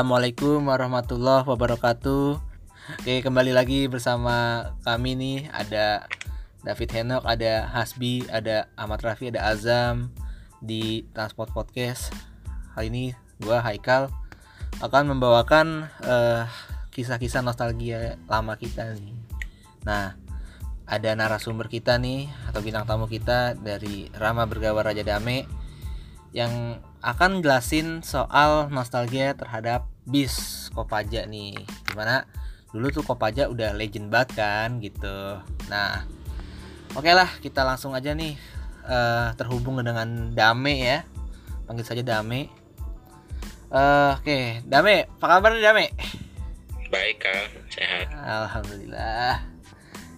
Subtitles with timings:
[0.00, 2.40] Assalamualaikum warahmatullahi wabarakatuh.
[3.04, 6.08] Oke, kembali lagi bersama kami nih ada
[6.64, 10.08] David Henok, ada Hasbi, ada Ahmad Rafi, ada Azam
[10.64, 12.16] di Transport Podcast.
[12.72, 13.12] Hari ini
[13.44, 14.08] gua Haikal
[14.80, 16.48] akan membawakan eh,
[16.96, 19.12] kisah-kisah nostalgia lama kita nih.
[19.84, 20.16] Nah,
[20.88, 25.59] ada narasumber kita nih atau bintang tamu kita dari Rama Bergawar Raja Dame
[26.30, 31.58] yang akan jelasin soal nostalgia terhadap bis Kopaja nih.
[31.90, 32.28] Gimana?
[32.70, 35.42] Dulu tuh Kopaja udah legend banget kan gitu.
[35.66, 36.06] Nah,
[36.94, 38.38] oke lah kita langsung aja nih
[38.86, 40.98] eh, terhubung dengan Dame ya.
[41.66, 42.50] Panggil saja Dame.
[43.70, 45.86] Eh, oke, Dame, apa kabar nih Dame?
[46.90, 48.10] Baik kak, sehat.
[48.10, 49.46] Alhamdulillah.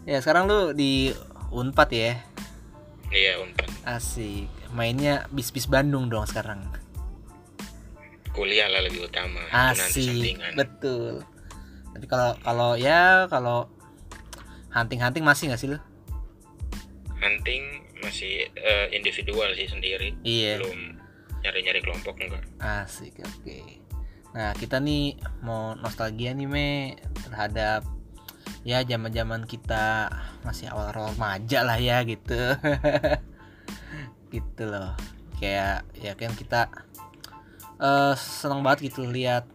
[0.09, 1.13] Ya sekarang lu di
[1.53, 2.17] Unpad ya.
[3.13, 3.69] Iya unpad.
[3.85, 4.49] Asik.
[4.73, 6.65] Mainnya bis-bis Bandung dong sekarang.
[8.33, 9.45] Kuliah lah lebih utama.
[9.53, 10.41] Asik.
[10.57, 11.21] Betul.
[11.93, 13.69] Tapi kalau kalau ya kalau
[14.73, 15.79] hunting-hunting masih nggak sih lu?
[17.21, 20.17] Hunting masih eh, individual sih sendiri.
[20.25, 20.65] Iya.
[20.65, 20.97] Belum
[21.45, 22.43] nyari-nyari kelompok enggak.
[22.59, 23.21] Asik.
[23.21, 23.85] Oke.
[24.33, 26.97] Nah, kita nih mau nostalgia nih me
[27.29, 27.85] terhadap
[28.62, 30.11] ya zaman-zaman kita
[30.47, 32.39] masih awal remaja lah ya gitu.
[34.35, 34.95] gitu loh.
[35.39, 36.70] Kayak ya kan kita
[37.83, 39.47] eh seneng banget gitu lihat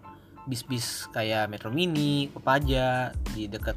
[0.47, 3.75] bis-bis kayak Metro Mini, Kopaja di deket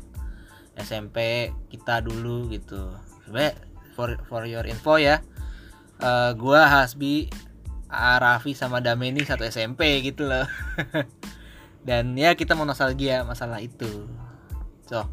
[0.78, 2.94] SMP kita dulu gitu.
[3.26, 3.54] Sebenarnya
[3.92, 5.18] for for your info ya,
[5.98, 7.28] eh, gua Hasbi,
[7.90, 10.46] Raffi sama Dame ini satu SMP gitu loh.
[11.86, 14.06] Dan ya kita mau nostalgia masalah itu.
[14.90, 15.06] So,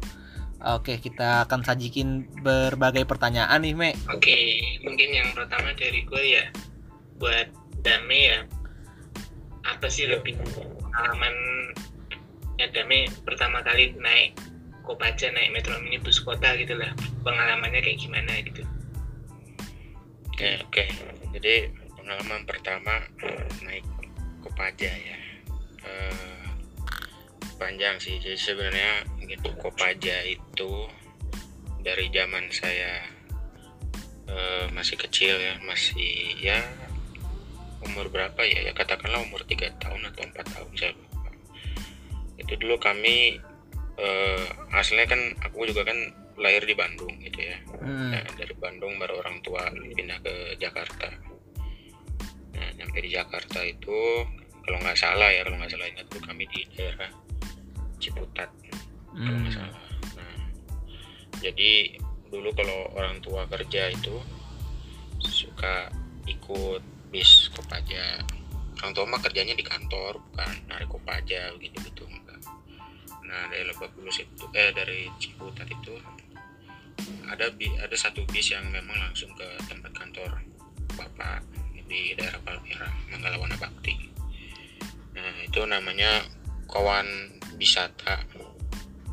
[0.58, 3.94] oke kita akan sajikin berbagai pertanyaan nih, Me.
[4.10, 6.44] Oke, mungkin yang pertama dari gue ya
[7.22, 7.46] buat
[7.78, 8.38] Dame ya
[9.62, 10.34] apa sih lebih
[10.82, 11.34] pengalaman
[12.58, 14.34] ya Dame pertama kali naik
[14.82, 16.90] Kopaja naik Metro Mini bus kota gitu lah
[17.22, 18.66] pengalamannya kayak gimana gitu
[20.38, 20.84] Oke oke.
[21.34, 21.66] Jadi
[21.98, 23.02] pengalaman pertama
[23.66, 23.82] naik
[24.38, 25.18] Kopaja ya.
[25.82, 26.37] Eh,
[27.58, 28.16] panjang sih.
[28.22, 30.88] Jadi sebenarnya gitu Kopaja itu
[31.82, 33.04] dari zaman saya
[34.30, 36.62] eh, masih kecil ya, masih ya
[37.84, 38.64] umur berapa ya?
[38.64, 41.30] Ya katakanlah umur tiga tahun atau empat tahun saya lupa.
[42.38, 43.36] Itu dulu kami
[43.98, 45.98] eh, aslinya kan aku juga kan
[46.38, 47.58] lahir di Bandung gitu ya.
[47.82, 48.14] Hmm.
[48.14, 51.10] Nah, dari Bandung baru orang tua pindah ke Jakarta.
[52.54, 54.22] Nah, nyampe di Jakarta itu
[54.62, 57.10] kalau nggak salah ya, kalau nggak salah ingat tuh kami di daerah
[57.98, 58.50] Ciputat
[59.14, 59.42] kalau Hmm.
[59.42, 59.82] nggak salah.
[60.14, 60.36] Nah,
[61.42, 61.98] jadi
[62.30, 64.14] dulu kalau orang tua kerja itu
[65.22, 65.90] suka
[66.30, 68.22] ikut bis Kopaja.
[68.78, 72.38] Orang tua mah kerjanya di kantor, bukan narik Kopaja gitu gitu enggak.
[73.26, 75.98] Nah, dari Lebak Bulus itu eh dari Ciputat itu
[77.28, 80.40] ada bi ada satu bis yang memang langsung ke tempat kantor
[80.96, 81.44] bapak
[81.88, 83.94] di daerah Palmera Manggalawana Bakti
[85.16, 86.24] nah itu namanya
[86.70, 88.22] kawan Bisata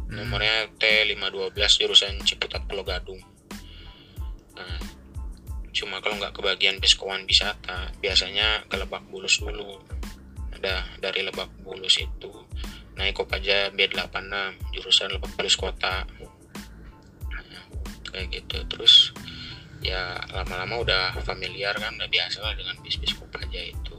[0.05, 3.17] nomornya T512 jurusan Ciputat Pulau Gadung.
[4.53, 4.77] Nah
[5.75, 9.81] cuma kalau nggak kebagian bis kawan Bisata biasanya ke Lebak Bulus dulu.
[10.53, 12.31] Ada dari Lebak Bulus itu.
[12.95, 16.05] Naik Kopaja B86 jurusan Lebak Bulus Kota.
[18.13, 18.57] Kayak gitu.
[18.71, 19.11] Terus
[19.83, 23.94] ya lama-lama udah familiar kan udah biasa lah dengan bis-bis Kopaja itu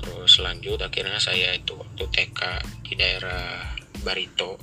[0.00, 2.40] Terus lanjut akhirnya saya itu waktu TK
[2.86, 4.56] di daerah Barito.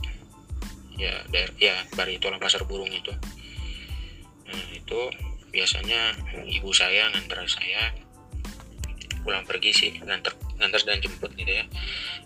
[0.98, 3.14] Ya daerah ya Barito lah pasar burung itu.
[4.50, 5.00] Nah itu
[5.54, 6.18] biasanya
[6.50, 7.94] ibu saya nganter saya
[9.22, 11.66] pulang pergi sih nganter nganter dan jemput gitu ya.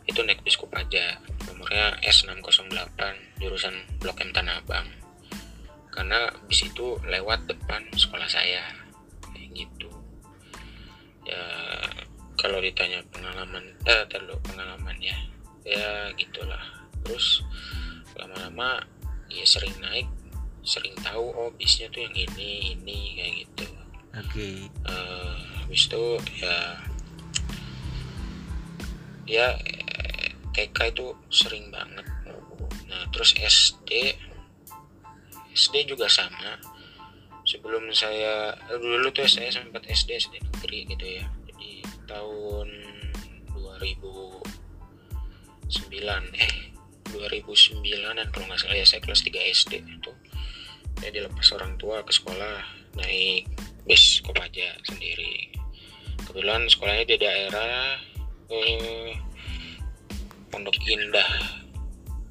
[0.08, 1.20] Itu naik bis Kopaja
[1.52, 3.00] nomornya S608
[3.44, 4.88] jurusan Blok M Tanah Abang.
[5.92, 8.64] Karena bis itu lewat depan sekolah saya
[9.36, 9.92] kayak gitu.
[11.28, 11.44] Ya
[12.42, 15.14] kalau ditanya pengalaman eh terlalu pengalaman ya.
[15.62, 16.90] Ya gitulah.
[17.06, 17.46] Terus
[18.18, 18.82] lama-lama
[19.30, 20.10] ya sering naik
[20.66, 23.66] sering tahu oh bisnya tuh yang ini ini kayak gitu.
[24.18, 24.50] Oke.
[24.66, 26.06] Eh, habis itu
[26.42, 26.58] ya
[29.30, 29.48] ya
[30.58, 32.10] TK itu sering banget.
[32.90, 34.18] Nah terus SD
[35.54, 36.58] SD juga sama.
[37.46, 41.26] Sebelum saya dulu tuh saya sempat SD SD negeri gitu ya
[42.12, 42.68] tahun
[43.56, 44.44] 2009
[46.36, 46.54] eh
[47.12, 47.84] 2009
[48.20, 50.12] dan kalau nggak salah ya saya kelas 3 SD itu.
[51.00, 52.64] Saya dilepas orang tua ke sekolah
[53.00, 53.48] naik
[53.88, 55.52] bis Kopaja sendiri.
[56.28, 57.96] Kebetulan sekolahnya di daerah
[58.52, 59.16] eh,
[60.52, 61.32] Pondok Indah.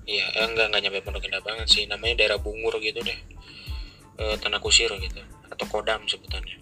[0.05, 3.19] Iya eh, enggak enggak nyampe Pondok Indah banget sih namanya daerah Bungur gitu deh.
[4.21, 6.60] Eh, Tanah Kusir gitu atau Kodam sebutannya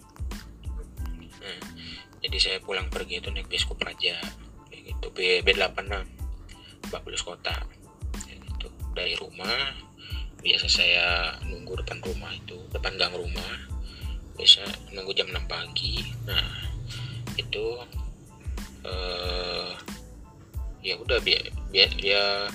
[2.19, 4.19] jadi saya pulang pergi itu naik bis Kopaja
[4.67, 5.07] kayak gitu.
[5.15, 5.91] B B86
[6.91, 7.55] Babulus Kota
[8.15, 8.67] kayak gitu.
[8.91, 9.75] Dari rumah
[10.39, 13.71] biasa saya nunggu depan rumah itu depan gang rumah.
[14.35, 14.63] Biasa
[14.95, 16.03] nunggu jam 6 pagi.
[16.27, 16.47] Nah
[17.39, 17.65] itu
[18.83, 19.71] eh
[20.79, 22.47] ya udah biar biar ya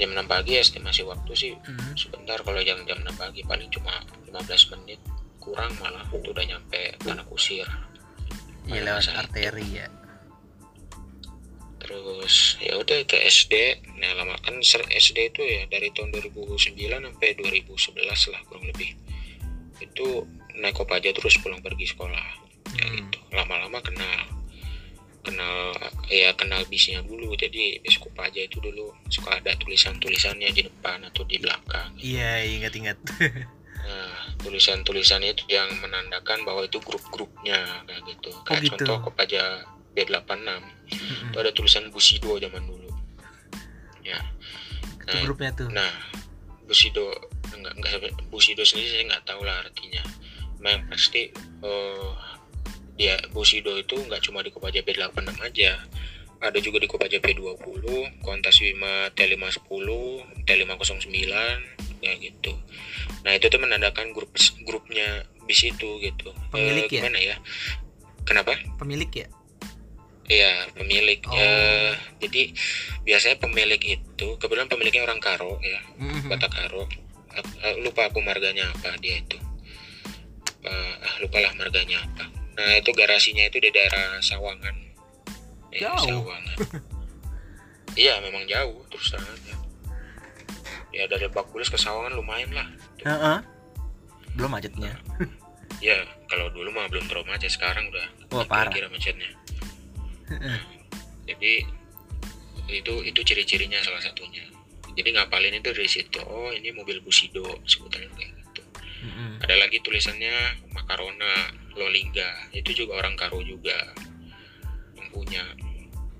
[0.00, 1.52] jam 6 pagi estimasi waktu sih.
[1.60, 1.92] Hmm.
[1.92, 3.92] sebentar kalau jam jam 6 pagi paling cuma
[4.28, 5.00] 15 menit
[5.40, 7.64] kurang malah itu udah nyampe tanah kusir
[8.68, 9.12] Iya Pada lewat itu.
[9.14, 9.86] arteri ya.
[11.78, 13.54] terus ya udah ke SD
[13.96, 17.96] nah lama kan ser- SD itu ya dari tahun 2009 sampai 2011
[18.28, 18.92] lah kurang lebih
[19.78, 20.06] itu
[20.54, 22.26] naik kopaja terus pulang pergi sekolah
[22.66, 22.98] kayak Hmm.
[23.00, 24.20] gitu lama-lama kenal
[25.20, 25.72] kenal
[26.06, 31.22] ya kenal bisnya dulu jadi bis kopaja itu dulu suka ada tulisan-tulisannya di depan atau
[31.22, 32.98] di belakang Iya ingat-ingat.
[33.00, 33.48] Nah,
[34.38, 38.30] tulisan-tulisan itu yang menandakan bahwa itu grup-grupnya kayak gitu.
[38.46, 38.84] Kayak gitu.
[38.86, 41.30] contoh Kopaja B86 Mm-mm.
[41.34, 42.90] itu ada tulisan Busido zaman dulu.
[44.06, 44.18] Ya.
[45.02, 45.68] Itu Nah, grupnya tuh.
[45.72, 45.92] nah
[46.68, 47.08] Busido
[47.50, 50.04] enggak enggak Busido sendiri saya nggak tahu lah artinya.
[50.60, 51.32] Memang pasti
[51.64, 52.10] eh,
[52.94, 55.72] dia Busido itu nggak cuma di Kopaja B86 aja.
[56.38, 57.58] Ada juga di Kopaja P20,
[58.22, 59.58] Kontas Bima T510,
[60.46, 61.18] T509,
[61.98, 62.52] ya gitu.
[63.26, 64.30] Nah itu tuh menandakan grup
[64.62, 66.30] grupnya bis itu gitu.
[66.54, 67.00] Pemilik Eh, ya?
[67.02, 67.36] Gimana ya?
[68.22, 68.54] Kenapa?
[68.78, 69.26] Pemilik ya.
[70.28, 71.24] Iya pemilik.
[71.24, 71.34] Oh.
[71.34, 72.52] Ya, jadi
[73.02, 76.28] biasanya pemilik itu kebetulan pemiliknya orang Karo ya, Mhm.
[76.28, 76.84] Batak Karo.
[77.64, 79.40] Eh, Lupa aku marganya apa dia itu.
[80.62, 82.28] Eh, ah lupa lah marganya apa.
[82.58, 84.87] Nah itu garasinya itu di daerah Sawangan.
[85.72, 86.28] Eh, Jauh.
[87.98, 89.54] Iya memang jauh terus terang aja.
[90.94, 92.68] Ya dari Lebak Bulus ke Sawangan lumayan lah.
[93.02, 93.38] Heeh.
[94.38, 94.94] Belum macetnya.
[95.78, 95.94] Ya
[96.26, 98.72] kalau dulu mah belum terlalu macet sekarang udah Wah, parah.
[98.74, 99.30] kira macetnya.
[101.22, 101.62] Jadi
[102.66, 104.42] itu itu ciri-cirinya salah satunya.
[104.98, 106.18] Jadi ngapalin itu dari situ.
[106.26, 108.62] Oh ini mobil Busido sebutannya kayak gitu.
[109.06, 109.38] Mm-mm.
[109.38, 112.50] Ada lagi tulisannya Makarona, Lolingga.
[112.50, 113.94] Itu juga orang Karo juga
[115.10, 115.42] punya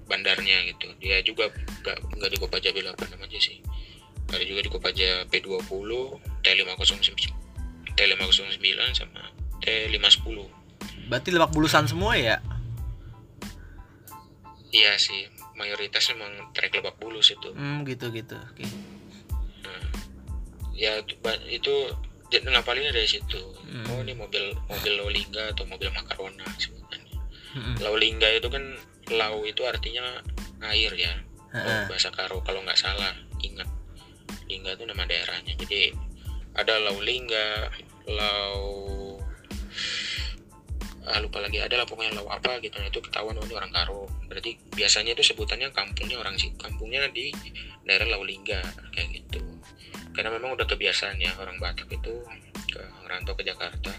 [0.08, 0.88] bandarnya gitu.
[0.98, 1.52] Dia juga
[1.84, 3.58] nggak nggak di Kopaja B86 aja sih.
[4.28, 5.90] Ada juga di Kopaja P20,
[6.44, 7.12] T509,
[7.96, 9.22] T509 sama
[9.64, 10.36] T510.
[11.08, 12.36] Berarti lebak bulusan semua ya?
[14.68, 15.24] Iya sih,
[15.56, 17.50] mayoritas memang trek Lebak Bulus itu.
[17.56, 18.36] Hmm gitu gitu.
[18.36, 18.64] Oke.
[20.78, 21.16] Ya itu,
[21.50, 21.74] itu
[22.30, 23.40] ngapalinnya dari situ.
[23.66, 23.88] Hmm.
[23.90, 27.07] Oh ini mobil mobil Lolingga atau mobil Makarona sebutannya.
[27.56, 27.74] Mm-mm.
[27.80, 28.64] Lolingga itu kan
[29.14, 30.20] lau itu artinya
[30.68, 31.14] air ya.
[31.48, 33.68] Kalau bahasa Karo kalau nggak salah ingat.
[34.48, 35.56] Lingga itu nama daerahnya.
[35.56, 35.92] Jadi
[36.56, 37.68] ada Lau Lingga,
[38.08, 38.88] Lau
[41.08, 43.72] ah, lupa lagi ada lah pokoknya lau apa gitu nah, itu ketahuan oh, ini orang
[43.72, 47.32] Karo berarti biasanya itu sebutannya kampungnya orang sih kampungnya di
[47.88, 48.60] daerah Lau Lingga
[48.92, 49.40] kayak gitu
[50.12, 52.14] karena memang udah kebiasaan ya orang Batak itu
[52.68, 53.92] ke ngerantau ke Jakarta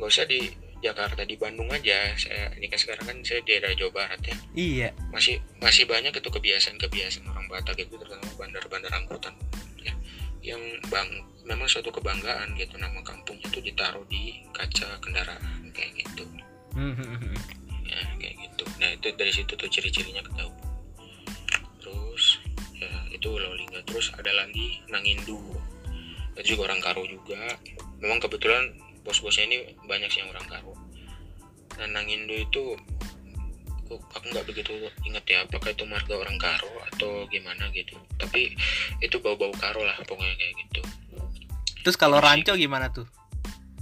[0.00, 0.48] nggak usah di
[0.82, 2.10] Jakarta di Bandung aja.
[2.18, 4.36] Saya ini kan sekarang kan saya di daerah Jawa Barat ya.
[4.52, 4.88] Iya.
[5.14, 9.34] masih masih banyak itu kebiasaan-kebiasaan orang Batak itu terutama bandar-bandar angkutan
[9.80, 9.94] ya.
[10.42, 11.08] Yang bang
[11.46, 16.26] memang suatu kebanggaan gitu nama kampungnya tuh ditaruh di kaca kendaraan kayak gitu.
[16.74, 17.38] Mhm.
[17.86, 18.64] ya kayak gitu.
[18.82, 20.72] Nah itu dari situ tuh ciri-cirinya ketahuan
[21.82, 22.38] terus
[22.78, 25.38] ya itu Lolingga terus ada lagi Nangindu.
[26.34, 27.60] Itu juga orang Karo juga.
[28.00, 30.72] Memang kebetulan bos-bosnya ini banyak sih yang orang Karo
[31.78, 32.76] nah Nangindu itu
[33.92, 34.72] kok aku nggak begitu
[35.04, 37.98] ingat ya apakah itu marga orang Karo atau gimana gitu.
[38.16, 38.56] Tapi
[39.04, 40.82] itu bau-bau Karo lah pokoknya kayak gitu.
[41.84, 43.04] Terus kalau ranco gimana tuh?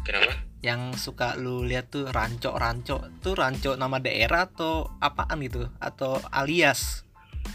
[0.02, 0.32] kenapa?
[0.60, 5.70] Yang suka lu lihat tuh ranco ranco tuh ranco nama daerah atau apaan gitu?
[5.78, 7.06] Atau alias?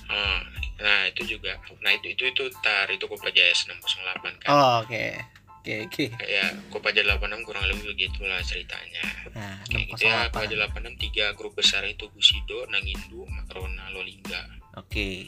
[0.08, 0.40] Oh,
[0.80, 1.60] nah itu juga.
[1.84, 4.48] Nah itu itu itu tar itu Kopaja 608 kan.
[4.48, 5.35] Oh oke
[5.66, 6.06] oke oke.
[6.30, 9.02] ya Kopaja 86 kurang lebih begitulah ceritanya
[9.34, 10.38] Nah kayak gitu ya 608.
[10.38, 10.56] Kopaja
[10.94, 14.46] 86 tiga grup besar itu Busido, Nangindu, Makrona, Lolingga
[14.78, 15.26] Oke.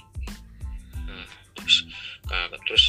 [1.10, 1.26] nah,
[1.58, 1.90] terus
[2.70, 2.86] terus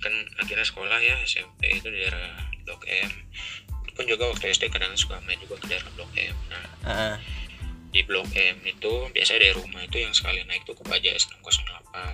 [0.00, 2.36] kan akhirnya sekolah ya SMP itu di daerah
[2.68, 3.10] Blok M
[3.96, 7.16] pun juga waktu SD kadang suka main juga ke daerah Blok M nah Heeh.
[7.92, 12.12] di Blok M itu biasanya dari rumah itu yang sekali naik tuh Kopaja S608 nah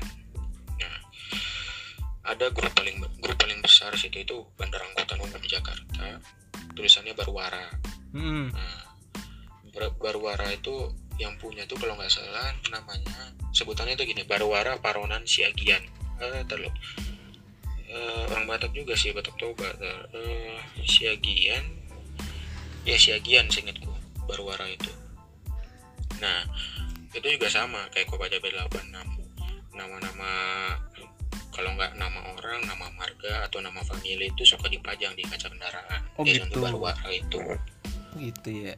[2.27, 6.19] ada grup paling grup paling besar situ itu Bandar Angkutan Umum Jakarta.
[6.75, 7.71] Tulisannya Barwara.
[8.13, 8.51] Hmm.
[8.51, 8.83] Nah,
[9.71, 15.25] Bar- Barwara itu yang punya tuh kalau nggak salah namanya sebutannya tuh gini Barwara Paronan
[15.25, 15.81] Siagian.
[16.21, 16.73] Eh terlalu
[17.89, 19.71] eh, orang Batak juga sih Batak Toba.
[20.13, 21.65] Eh, Siagian.
[22.83, 23.93] Ya Siagian seingatku
[24.27, 24.91] Barwara itu.
[26.19, 26.45] Nah
[27.15, 28.93] itu juga sama kayak Kopaja B86
[29.73, 30.33] nama-nama
[31.57, 36.01] kalau nggak nama orang, nama marga atau nama famili itu suka dipajang di kaca kendaraan.
[36.21, 36.61] Oh, Ya, gitu.
[36.61, 37.41] Barwara itu
[38.17, 38.75] gitu ya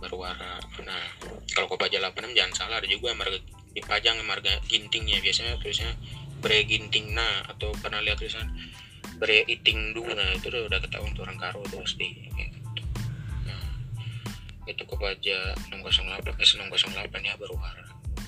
[0.00, 0.60] Barwara.
[0.84, 1.04] Nah,
[1.52, 3.38] kalau Kopaja 86 jangan salah ada juga marga
[3.72, 5.96] dipajang marga gintingnya biasanya tulisnya
[6.42, 8.50] Bre Gintingna atau pernah lihat tulisan
[9.16, 12.82] Bre Iting Duna itu udah, udah ketahuan tuh orang Karo terus di kayak gitu.
[13.46, 13.64] Nah,
[14.68, 17.84] itu Kopaja 608 eh 608 ya Barwara.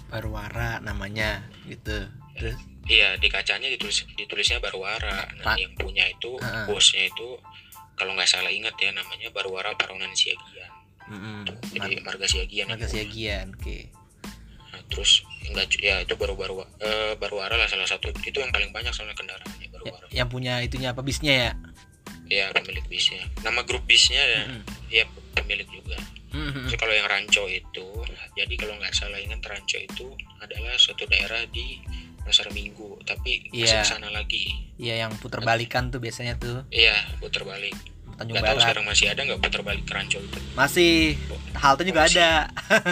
[0.08, 5.24] Barwara namanya gitu terus Iya di kacanya ditulis ditulisnya Barwara.
[5.40, 5.56] Nah Pak.
[5.56, 6.68] yang punya itu Heeh.
[6.68, 7.40] bosnya itu
[7.94, 10.68] kalau nggak salah ingat ya namanya Barwara Paronan Siagian.
[11.06, 12.68] mm Jadi marga Siagian.
[12.68, 12.84] Marga.
[12.84, 13.78] Siagian oke
[14.68, 18.68] Nah, terus enggak ya itu baru baru eh, Barwara lah salah satu itu yang paling
[18.68, 20.06] banyak soalnya kendaraannya Ya, Barwara.
[20.12, 21.52] yang punya itunya apa bisnya ya
[22.24, 23.20] Ya pemilik bisnya.
[23.40, 24.62] Nama grup bisnya ya, Mm-mm.
[24.88, 26.00] ya pemilik juga.
[26.32, 26.66] Mhm.
[26.66, 27.84] Terus kalau yang Ranco itu,
[28.32, 30.08] jadi kalau nggak salah ingat Ranco itu
[30.40, 31.84] adalah suatu daerah di
[32.24, 33.80] Pasar Minggu, tapi masih Iya.
[33.80, 34.44] ke sana lagi.
[34.74, 37.76] Iya yang puter balikan tuh biasanya tuh Iya, putar balik.
[38.14, 40.38] Tanjung Nggak tahu sekarang masih ada nggak putar balik ke Ranco itu.
[40.54, 41.18] masih
[41.54, 42.16] halte juga Masih.
[42.16, 42.28] ada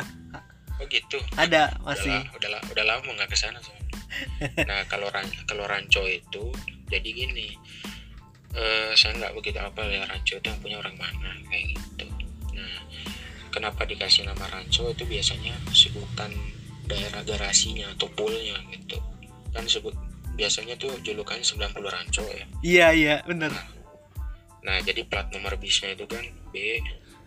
[0.80, 1.18] Oh gitu.
[1.34, 3.86] ada masih la- udah, la- udah lama nggak ke sana soalnya.
[4.68, 6.50] nah kalau ran kalau ranco itu
[6.86, 7.54] jadi gini
[8.52, 12.04] eh saya nggak begitu apa ya ranco itu yang punya orang mana kayak gitu
[12.52, 12.76] nah
[13.48, 16.34] kenapa dikasih nama ranco itu biasanya sebutan
[16.84, 18.98] daerah garasinya atau poolnya gitu
[19.52, 19.94] kan sebut
[20.32, 22.44] biasanya tuh julukannya 90 ranco ya.
[22.64, 23.52] Iya iya bener.
[24.64, 26.80] Nah jadi plat nomor bisnya itu kan B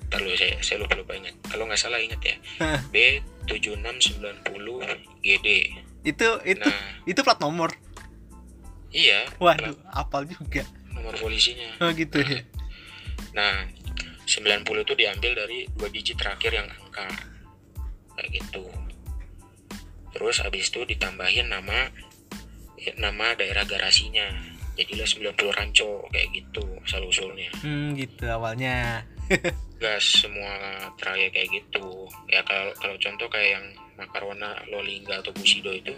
[0.06, 1.34] Ntar dulu, saya, saya lupa lupa ingat.
[1.50, 2.36] Kalau nggak salah ingat ya.
[2.94, 4.46] B 7690
[5.26, 5.48] GD
[6.06, 7.74] itu itu Nah, itu plat nomor?
[8.94, 10.64] Iya, waduh plat apal juga.
[10.94, 11.68] nomor polisinya.
[11.84, 12.40] oh gitu ya.
[13.36, 13.68] Nah,
[14.24, 17.04] 90 itu diambil dari dua digit terakhir yang angka.
[18.16, 18.64] Kayak gitu.
[20.16, 21.92] Terus habis itu ditambahin nama
[22.98, 24.28] nama daerah garasinya.
[24.76, 27.48] Jadilah 90 ranco kayak gitu asal usulnya.
[27.64, 29.08] hmm gitu awalnya
[29.82, 32.08] Gas semua trayek kayak gitu.
[32.28, 35.96] Ya kalau kalau contoh kayak yang Makarona, Lolingga atau Bushido itu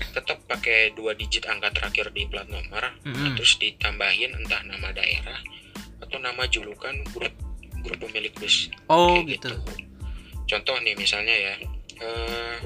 [0.00, 3.36] tetap pakai dua digit angka terakhir di plat nomor Mm-mm.
[3.36, 5.36] terus ditambahin entah nama daerah
[6.00, 7.34] atau nama julukan grup
[7.84, 9.52] grup pemilik bus oh kayak gitu
[10.48, 11.54] contoh nih misalnya ya
[12.02, 12.58] eh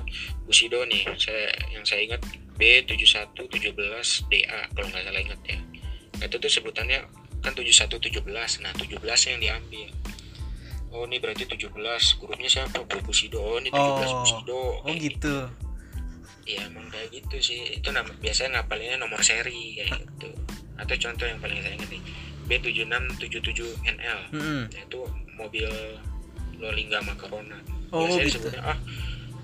[0.46, 2.22] Bushido nih saya yang saya ingat
[2.56, 5.58] B7117 DA kalau nggak salah ingat ya.
[6.16, 6.98] Nah, itu tuh sebutannya
[7.44, 9.88] kan 7117 nah 17 yang diambil.
[10.96, 11.76] Oh ini berarti 17
[12.16, 12.80] grupnya siapa?
[12.88, 13.38] Bro Bushido.
[13.38, 14.24] Oh ini 17 Oh.
[14.24, 14.60] Bushido.
[14.80, 15.36] Oh gitu.
[16.46, 17.60] Iya emang kayak gitu sih.
[17.76, 20.30] Itu nama biasanya ngapalinnya nomor seri kayak gitu.
[20.80, 22.02] Atau contoh yang paling saya ingat nih
[22.46, 24.62] B7677NL Mm-mm.
[24.70, 25.00] yaitu
[25.34, 25.68] mobil
[26.56, 27.58] Lolingga Macarona.
[27.92, 28.38] Oh biasanya gitu.
[28.40, 28.78] disebutnya ah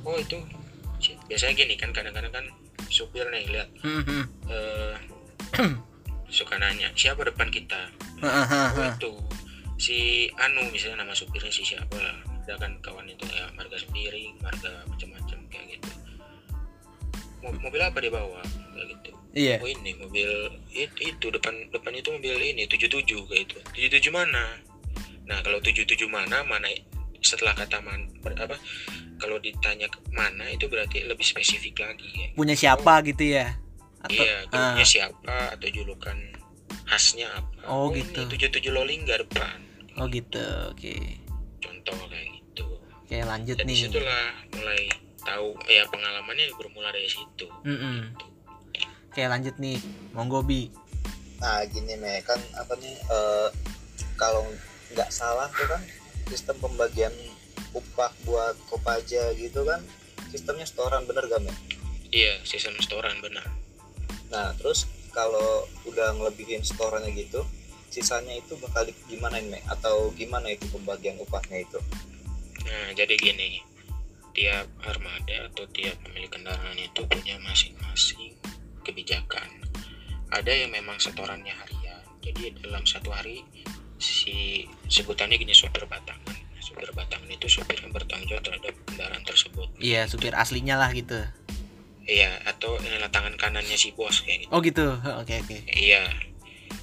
[0.06, 0.38] oh itu
[1.26, 2.46] biasanya gini kan kadang-kadang kan
[2.88, 3.68] supir nih lihat.
[3.84, 4.22] Mhm.
[4.50, 4.94] eh
[6.32, 7.92] suka nanya siapa depan kita?
[8.22, 8.96] Oh Hahaha.
[8.96, 9.12] itu
[9.76, 12.18] si Anu misalnya nama supirnya si siapa lah.
[12.42, 15.90] Ada kan kawan itu ya marga sendiri marga macam-macam kayak gitu.
[17.42, 18.40] Mo- mobil apa dia bawa?
[18.72, 19.10] Kayak gitu.
[19.32, 19.56] Iya.
[19.64, 20.28] Oh ini mobil
[20.72, 23.56] itu, itu depan depan itu mobil ini 77 kayak itu
[24.00, 24.58] 77 mana?
[25.28, 26.66] Nah kalau 77 mana mana
[27.22, 28.58] setelah kata man, ber- apa
[29.16, 32.28] kalau ditanya ke mana itu berarti lebih spesifik lagi ya.
[32.34, 33.54] Punya siapa gitu ya?
[34.02, 36.18] Atau iya grupnya ah, siapa atau julukan
[36.90, 37.70] khasnya apa.
[37.70, 38.26] Oh, ini gitu.
[38.26, 40.40] 77 Lolingga depan oh gitu
[40.72, 40.94] oke.
[41.60, 42.66] Contoh kayak gitu.
[43.02, 43.76] Oke lanjut dan nih.
[43.76, 44.26] di situlah
[44.56, 44.82] mulai
[45.22, 47.46] tahu ya pengalamannya bermula dari situ.
[47.66, 48.16] Mm-mm.
[49.12, 49.78] oke lanjut nih.
[50.16, 50.72] Monggo bi.
[51.42, 53.48] Nah gini me kan apa nih eh,
[54.16, 54.46] kalau
[54.92, 55.82] nggak salah tuh kan
[56.32, 57.12] sistem pembagian
[57.76, 59.84] upah buat kopaja gitu kan
[60.32, 61.52] sistemnya setoran bener gak me?
[62.08, 63.44] iya sistem setoran benar
[64.32, 67.44] Nah terus kalau udah ngelebihin setorannya gitu
[67.92, 69.60] sisanya itu bakal di- gimana me?
[69.68, 71.76] Atau gimana itu pembagian upahnya itu?
[72.64, 73.60] Nah, jadi gini,
[74.32, 78.32] tiap armada atau tiap pemilik kendaraan itu punya masing-masing
[78.80, 79.44] kebijakan.
[80.32, 82.00] Ada yang memang setorannya harian.
[82.24, 83.44] Jadi dalam satu hari
[84.02, 86.34] si sebutannya gini supir batangan.
[86.58, 89.68] Supir batangan itu supir yang bertanggung jawab terhadap kendaraan tersebut.
[89.78, 91.22] iya supir aslinya lah gitu
[92.02, 94.50] Iya, atau inilah tangan kanannya si bos kayak gitu.
[94.50, 96.02] oh gitu oke oke Iya.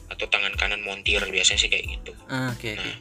[0.07, 2.15] Atau tangan kanan montir biasanya sih kayak gitu.
[2.31, 2.91] Ah, oke oke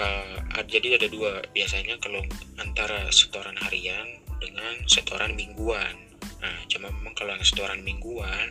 [0.00, 2.24] Nah, jadi ada dua biasanya kalau
[2.56, 4.08] antara setoran harian
[4.40, 5.92] dengan setoran mingguan
[6.40, 8.48] nah cuma memang kalau yang setoran mingguan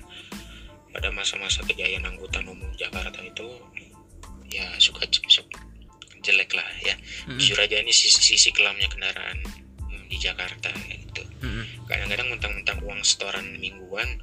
[0.94, 3.50] pada masa-masa kejayaan angkutan umum Jakarta itu
[4.50, 5.46] ya suka su-
[6.20, 7.40] jelek lah ya Mm-mm.
[7.40, 9.40] jujur aja ini sisi, sisi kelamnya kendaraan
[9.88, 11.88] hmm, di Jakarta gitu Mm-mm.
[11.88, 14.20] kadang-kadang mentang-mentang uang setoran mingguan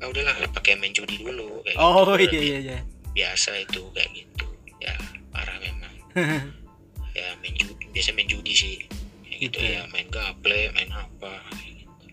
[0.00, 2.40] ah udahlah pakai main judi dulu kayak Oh gitu.
[2.40, 2.78] iya iya iya.
[3.12, 4.48] biasa itu kayak gitu
[4.80, 4.96] ya
[5.30, 5.94] parah memang
[7.18, 8.74] ya main judi biasa main judi sih
[9.22, 12.06] kayak gitu, Gitu ya main gaple main apa kayak gitu.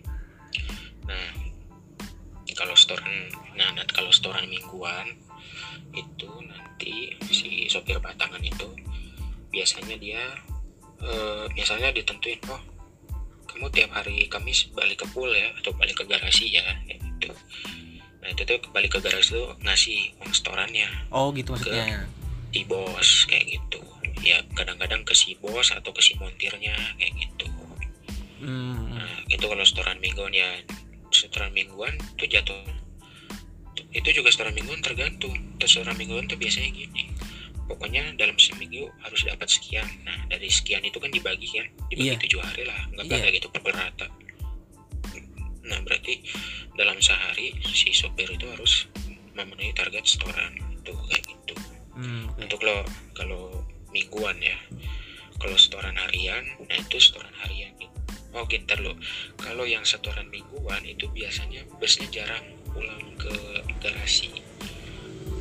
[1.08, 1.28] nah
[2.58, 5.16] kalau setoran nah, nah, kalau setoran mingguan
[5.96, 6.30] itu
[6.78, 8.70] nanti si sopir batangan itu
[9.50, 10.22] biasanya dia
[11.02, 12.62] eh, biasanya ditentuin oh
[13.50, 17.34] kamu tiap hari Kamis balik ke pool ya atau balik ke garasi ya kayak gitu
[18.22, 22.06] nah itu tuh balik ke garasi tuh ngasih uang setorannya Oh gitu maksudnya.
[22.54, 23.82] di bos kayak gitu
[24.22, 27.50] ya kadang-kadang ke si bos atau ke si montirnya kayak gitu
[28.38, 28.94] Hmm.
[28.94, 30.46] nah itu kalau setoran mingguan ya
[31.10, 31.90] setoran mingguan
[32.22, 32.54] tuh jatuh
[33.94, 35.36] itu juga setoran mingguan tergantung.
[35.62, 37.12] Terus setoran mingguan tuh biasanya gini.
[37.68, 39.84] Pokoknya dalam seminggu harus dapat sekian.
[40.08, 41.68] Nah dari sekian itu kan dibagi kan.
[41.92, 42.20] Dibagi Iya.
[42.22, 42.80] tujuh hari lah.
[42.96, 43.18] Nggak Iya.
[43.28, 44.08] kayak gitu pukul rata.
[45.68, 46.24] Nah berarti
[46.80, 48.88] dalam sehari si sopir itu harus
[49.36, 50.56] memenuhi target setoran.
[50.80, 51.56] Itu kayak gitu.
[51.98, 52.46] Hmm, oke.
[52.46, 52.86] untuk lo
[53.18, 54.56] kalau mingguan ya.
[55.38, 57.76] Kalau setoran harian nah itu setoran harian.
[58.32, 58.96] Oh gintar lo.
[59.36, 62.46] Kalau yang setoran mingguan itu biasanya busnya jarang
[62.78, 63.34] pulang ke
[63.82, 64.46] garasi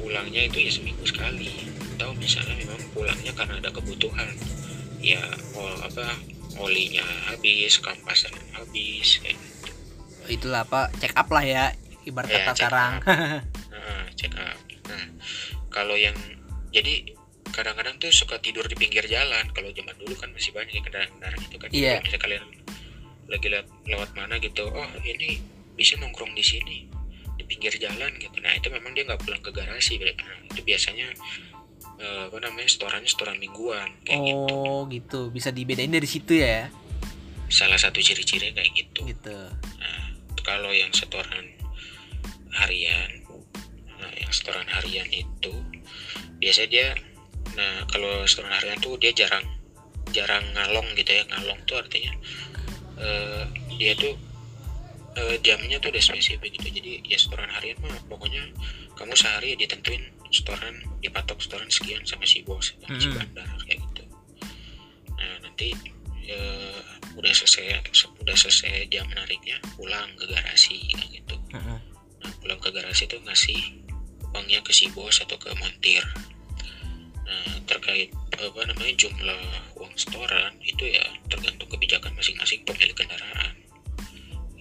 [0.01, 1.53] pulangnya itu ya seminggu sekali
[1.97, 4.29] atau misalnya memang pulangnya karena ada kebutuhan
[5.05, 5.21] ya
[5.53, 6.17] oh, apa
[6.57, 9.71] olinya habis kampasan habis kayak gitu.
[10.41, 11.65] Itulah apa check up lah ya
[12.09, 12.93] ibarat Ya, kata check sekarang.
[13.77, 14.59] Nah, check up.
[14.89, 15.05] Nah,
[15.69, 16.17] kalau yang
[16.73, 17.13] jadi
[17.53, 19.47] kadang-kadang tuh suka tidur di pinggir jalan.
[19.53, 21.69] Kalau zaman dulu kan masih banyak ya kendaraan-kendaraan itu kan.
[21.71, 22.45] Misalnya kalian
[23.27, 25.43] lagi lewat, lewat mana gitu, oh ini
[25.75, 26.79] bisa nongkrong di sini
[27.47, 28.37] pinggir jalan gitu.
[28.43, 29.97] Nah itu memang dia nggak pulang ke garasi.
[29.97, 30.13] Bre.
[30.19, 31.09] Nah, itu biasanya
[32.03, 34.55] eh, apa namanya setorannya setoran mingguan kayak gitu.
[34.55, 35.21] oh gitu.
[35.31, 36.69] Bisa dibedain dari situ ya.
[37.47, 39.07] Salah satu ciri-ciri kayak gitu.
[39.07, 39.39] Gitu.
[39.79, 40.03] Nah,
[40.43, 41.47] kalau yang setoran
[42.57, 43.11] harian,
[43.99, 45.55] nah yang setoran harian itu
[46.41, 46.89] biasanya dia,
[47.55, 49.45] nah kalau setoran harian tuh dia jarang
[50.15, 52.13] jarang ngalong gitu ya ngalong tuh artinya
[52.97, 53.45] eh,
[53.77, 54.15] dia tuh
[55.17, 56.69] eh, jamnya tuh udah spesifik gitu.
[56.69, 58.45] Jadi ya setoran harian mah pokoknya
[58.97, 63.17] kamu sehari ditentuin setoran dipatok setoran sekian sama si bos sama si Mhm.
[63.17, 64.05] bandar kayak gitu.
[65.17, 65.73] Nah nanti
[66.27, 66.81] eh,
[67.15, 67.87] udah selesai
[68.19, 71.37] udah selesai jam nariknya pulang ke garasi kayak gitu.
[71.55, 71.79] Mm-mm.
[72.21, 73.87] nah pulang ke garasi tuh ngasih
[74.35, 76.03] uangnya ke si bos atau ke montir.
[77.27, 79.43] Nah terkait apa namanya jumlah
[79.79, 83.55] uang setoran itu ya tergantung kebijakan masing-masing pemilik kendaraan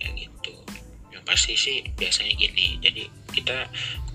[0.06, 0.54] kayak gitu
[1.10, 3.66] yang pasti sih biasanya gini jadi kita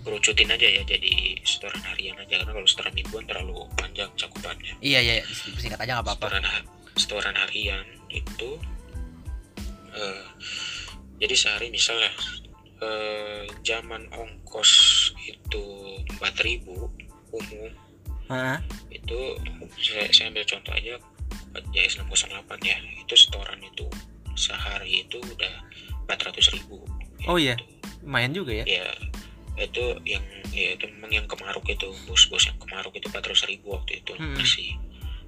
[0.00, 4.98] kerucutin aja ya jadi setoran harian aja karena kalau setoran mingguan terlalu panjang cakupannya Iya
[5.02, 6.26] iya singkat aja nggak apa-apa.
[6.30, 8.50] setoran ha- setoran harian itu
[9.92, 10.24] eh,
[11.20, 12.08] jadi sehari misalnya
[12.80, 14.70] eh, zaman ongkos
[15.26, 15.64] itu
[16.16, 16.64] 4000
[17.30, 17.70] umum
[18.30, 18.62] Hah?
[18.88, 19.18] itu
[19.82, 20.94] saya, saya ambil contoh aja
[21.74, 22.30] JS 608
[22.62, 23.86] ya itu setoran itu
[24.34, 25.54] sehari itu udah
[26.06, 26.82] 400 ribu
[27.28, 27.54] Oh iya.
[28.00, 28.64] Lumayan juga ya.
[28.64, 28.88] ya
[29.60, 34.00] itu yang ya itu memang yang kemaruk itu bos-bos yang kemaruk itu 400 ribu waktu
[34.00, 34.32] itu Hmm.
[34.32, 34.72] masih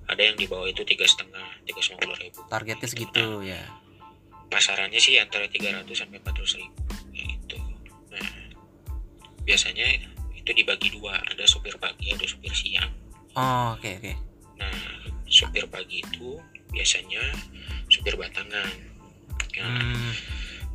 [0.09, 1.81] ada yang di bawah itu tiga setengah tiga
[2.17, 3.61] ribu Targetnya segitu ya.
[4.49, 6.81] pasarannya sih antara 300 sampai 400 ribu
[7.13, 7.61] gitu
[8.09, 8.25] nah
[9.45, 9.85] biasanya
[10.33, 12.89] itu dibagi dua ada supir pagi ada supir siang
[13.37, 14.13] Oh oke oke.
[14.57, 14.73] nah
[15.29, 16.41] supir pagi itu
[16.73, 17.21] biasanya
[17.89, 18.69] supir batangan
[19.55, 20.13] nah Hmm.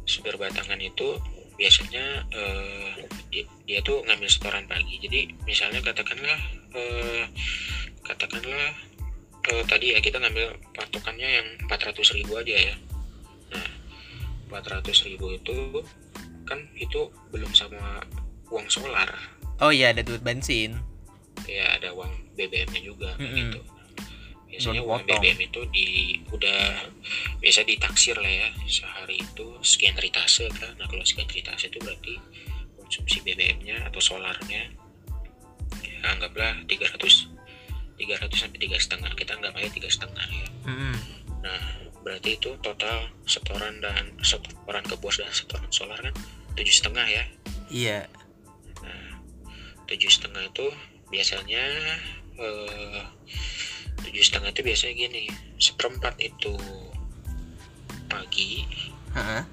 [0.04, 1.18] supir batangan itu
[1.54, 2.92] biasanya eh,
[3.28, 6.38] dia, dia tuh ngambil setoran pagi jadi misalnya katakanlah
[6.72, 7.26] eh,
[8.02, 8.72] katakanlah
[9.44, 12.76] eh, tadi ya kita ngambil patokannya yang 400 ribu aja ya
[13.50, 13.68] nah
[14.54, 15.58] 400 ribu itu
[16.44, 18.00] kan itu belum sama
[18.48, 19.10] uang solar
[19.58, 20.78] Oh iya ada duit bensin.
[21.44, 23.40] ya ada uang BBM-nya juga kayak Mm-mm.
[23.50, 23.60] gitu
[24.48, 25.04] biasanya uang.
[25.04, 25.88] BBM itu di
[26.32, 26.88] udah
[27.40, 32.16] biasa ditaksir lah ya sehari itu sekian ritase kan nah kalau sekian ritase itu berarti
[32.80, 34.72] konsumsi BBM-nya atau solarnya
[35.84, 36.96] ya anggaplah 300
[37.98, 40.96] 300 sampai tiga setengah kita anggap aja tiga setengah ya Mm-mm.
[41.44, 41.62] nah
[42.06, 46.16] berarti itu total setoran dan setoran ke bos dan setoran solar kan
[46.56, 47.24] tujuh setengah ya
[47.68, 48.00] Iya.
[49.88, 50.68] tujuh setengah itu
[51.08, 51.64] biasanya
[52.40, 53.04] eh,
[54.06, 55.24] tujuh setengah itu biasanya gini
[55.58, 56.54] seperempat itu
[58.08, 58.64] pagi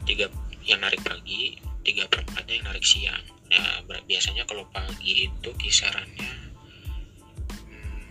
[0.05, 0.29] tiga
[0.65, 6.33] yang narik pagi tiga perempatnya yang narik siang nah biasanya kalau pagi itu kisarannya
[7.69, 8.05] hmm,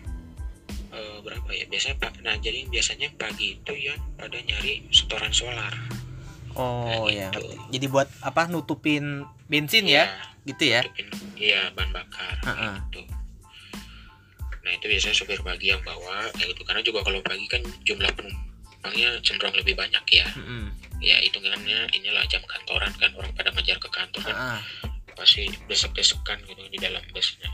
[0.93, 5.74] eh, berapa ya biasanya pak nah jadi biasanya pagi itu yang pada nyari setoran solar
[6.54, 7.34] Oh Nah, ya.
[7.34, 7.41] gitu.
[7.50, 7.58] ngerti.
[7.74, 10.06] Jadi buat apa nutupin bensin ya?
[10.46, 10.86] Gitu ya?
[10.86, 12.76] nutupin iya bahan bakar kayak Heeh.
[12.93, 13.02] gitu
[14.63, 18.08] nah itu biasanya supir pagi yang bawa kayak gitu karena juga kalau pagi kan jumlah
[18.15, 20.71] penumpangnya cenderung lebih banyak ya Mm-mm.
[20.99, 24.60] ya hitungannya inilah jam kantoran kan orang pada ngejar ke kantor kan Heeh.
[25.13, 27.52] pasti desek-desekan gitu di dalam busnya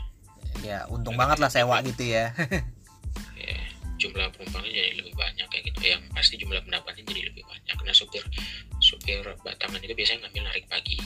[0.60, 2.36] Ya, untung banget lah sewa gitu ya.
[3.40, 3.56] ya,
[3.96, 7.94] jumlah penumpangnya jadi lebih banyak kayak gitu yang pasti jumlah pendapatnya jadi lebih banyak nah
[7.96, 8.20] supir
[8.78, 11.00] supir batangan itu biasanya ngambil narik pagi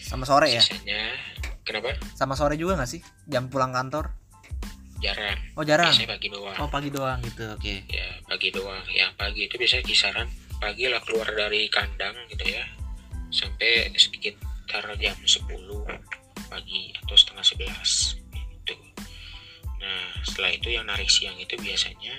[0.00, 0.62] Sama sore ya?
[0.62, 1.18] sisanya
[1.66, 3.02] kenapa Sama sore juga nggak sih?
[3.26, 4.14] Jam pulang kantor?
[5.02, 5.90] Jarang Oh, jarang.
[5.90, 7.44] biasanya pagi doang Oh, pagi doang gitu.
[7.52, 7.82] Oke.
[7.86, 12.62] ya pagi doang ya pagi itu biasanya kisaran pagi lah keluar dari kandang gitu ya
[13.28, 14.38] sampai sekitar
[14.96, 15.42] jam 10
[16.46, 18.74] pagi atau setengah 11 gitu
[19.76, 22.14] nah setelah itu yang narik siang itu biasanya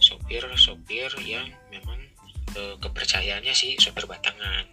[0.00, 2.00] sopir-sopir yang memang
[2.54, 4.64] eh, kepercayaannya sih sopir batangan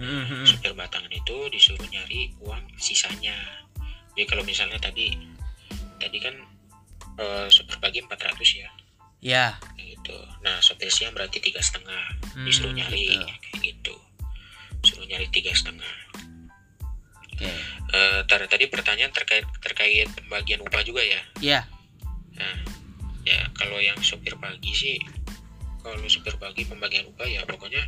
[0.00, 0.42] Mm-mm.
[0.42, 3.36] sopir batangan itu disuruh nyari uang sisanya
[4.16, 5.12] jadi kalau misalnya tadi
[6.00, 6.34] tadi kan
[7.14, 8.16] eh, sopir pagi 400
[8.56, 8.70] ya
[9.20, 9.60] Ya.
[9.76, 13.26] gitu nah sopir siang berarti tiga setengah disuruh Hmm, nyari gitu.
[13.28, 13.94] kayak gitu
[14.82, 15.94] suruh nyari tiga setengah
[17.30, 17.52] Oke.
[17.90, 21.60] Eh, tar- tadi pertanyaan terkait terkait pembagian upah juga ya Ya.
[22.32, 22.56] nah
[23.22, 24.96] ya kalau yang sopir pagi sih
[25.78, 27.84] kalau sopir pagi pembagian upah ya pokoknya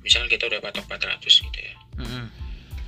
[0.00, 2.26] misalnya kita udah patok 400 gitu ya Mm-mm.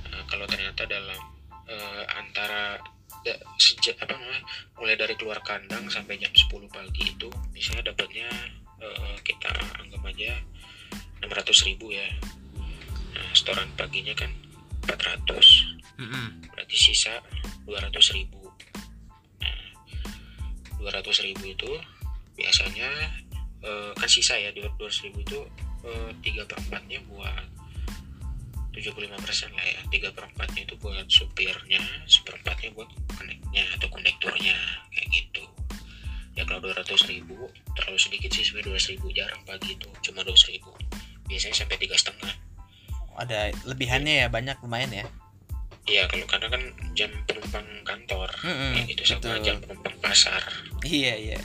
[0.05, 1.17] Nah, kalau ternyata dalam
[1.65, 2.77] eh, antara
[3.25, 4.41] da- sejak apa namanya
[4.79, 8.27] mulai dari keluar kandang sampai jam 10 pagi itu misalnya dapatnya
[8.79, 10.31] eh, kita anggap aja
[11.19, 12.07] 600 ribu ya.
[13.15, 14.31] Nah setoran paginya kan
[14.87, 16.27] 400 Mm-mm.
[16.55, 17.19] berarti sisa
[17.67, 18.47] 200 ribu.
[19.43, 19.59] Nah
[20.79, 21.71] 200 ribu itu
[22.39, 22.89] biasanya
[23.63, 25.39] eh, kan sisa ya 200 ribu itu
[26.19, 27.58] tiga perempatnya buat
[28.71, 34.55] 75 persen lah ya tiga perempatnya itu buat supirnya seperempatnya buat koneknya atau konektornya
[34.93, 35.43] kayak gitu
[36.37, 40.53] ya kalau 200 ribu terlalu sedikit sih sebenarnya 200 ribu jarang pagi itu cuma 200
[40.55, 40.71] ribu
[41.25, 42.33] biasanya sampai tiga setengah
[43.19, 45.05] Ada lebihannya ya banyak lumayan ya.
[45.83, 46.63] Iya kalau karena kan
[46.95, 49.43] jam penumpang kantor Mm-mm, kayak gitu sama betul.
[49.43, 50.39] jam penumpang pasar.
[50.87, 51.39] Iya iya.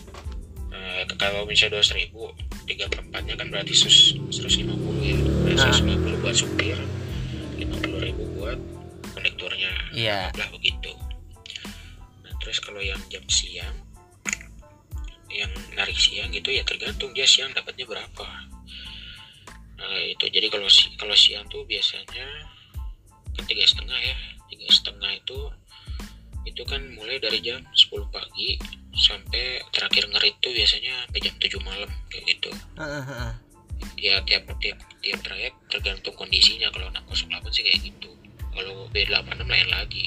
[0.71, 2.31] Nah, kalau misalnya dua ribu
[2.71, 4.71] tiga perempatnya kan berarti sus 150
[5.03, 5.19] ya.
[5.51, 5.75] Nah, Ah.
[5.75, 7.04] 150 buat supir, 50 ribu buat
[9.95, 10.35] Iya.
[10.35, 10.93] Lah begitu.
[12.27, 13.77] Nah terus kalau yang jam siang,
[15.31, 18.27] yang narik siang gitu ya tergantung dia siang dapatnya berapa.
[19.79, 22.27] Nah itu jadi kalau si- kalau siang tuh biasanya
[23.35, 25.39] kan tiga setengah ya tiga setengah itu
[26.45, 28.61] itu kan mulai dari jam 10 pagi
[28.95, 32.51] sampai terakhir ngerit tuh biasanya sampai jam 7 malam kayak gitu
[33.99, 38.14] ya tiap tiap tiap trayek tergantung kondisinya kalau 608 sih kayak gitu
[38.55, 40.07] kalau B86 lain lagi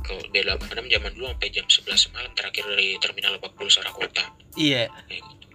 [0.00, 4.24] kalau B86 zaman dulu sampai jam 11 malam terakhir dari terminal Lebak Bulus arah kota
[4.54, 4.88] Iya.
[5.06, 5.46] kayak gitu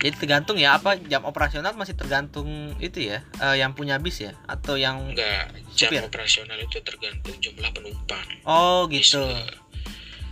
[0.00, 4.32] Jadi tergantung ya apa jam operasional masih tergantung itu ya eh, yang punya bis ya
[4.46, 6.00] atau yang enggak jam Supir.
[6.02, 9.44] operasional itu tergantung jumlah penumpang oh Bis, gitu eh,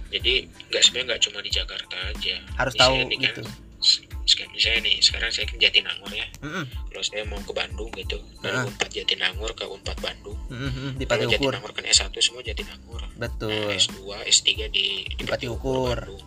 [0.08, 0.34] jadi
[0.72, 3.42] nggak sebenarnya nggak cuma di Jakarta aja harus Misalnya tahu kan, gitu.
[4.52, 8.54] Misalnya nih sekarang saya ke Jatinangor ya Mm-mm, kalau saya mau ke Bandung gitu dari
[8.54, 8.68] Ah.
[8.68, 13.02] Unpad Jatinangor ke Unpad Bandung mm-mm, mm, di Pati Ukur Jatinangor kan S1 semua Jatinangor
[13.16, 13.50] betul.
[13.50, 13.98] Nah, S2,
[14.30, 15.98] S3 di, Di Pati Ukur.
[15.98, 16.22] Bandung.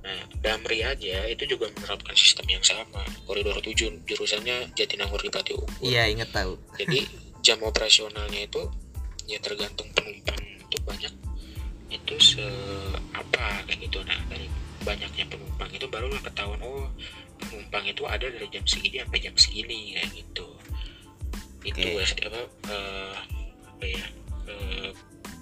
[0.00, 3.00] Nah, Damri aja itu juga menerapkan sistem yang sama.
[3.24, 5.80] Koridor 7 jurusannya Jatinangor di Pati Ukur.
[5.80, 6.60] Iya inget tahu.
[6.76, 7.04] Jadi
[7.46, 8.64] jam operasionalnya itu
[9.24, 11.12] ya tergantung penumpang itu banyak
[11.88, 12.44] itu se
[13.12, 14.00] apa kayak gitu.
[14.04, 14.44] Nah, dari
[14.84, 16.88] banyaknya penumpang itu barulah ketahuan oh
[17.40, 20.46] penumpang itu ada dari jam segini sampai jam segini kayak gitu.
[21.64, 22.04] Itu Oke.
[22.04, 23.14] ya, apa eh,
[23.64, 24.04] apa ya?
[24.48, 24.88] eh,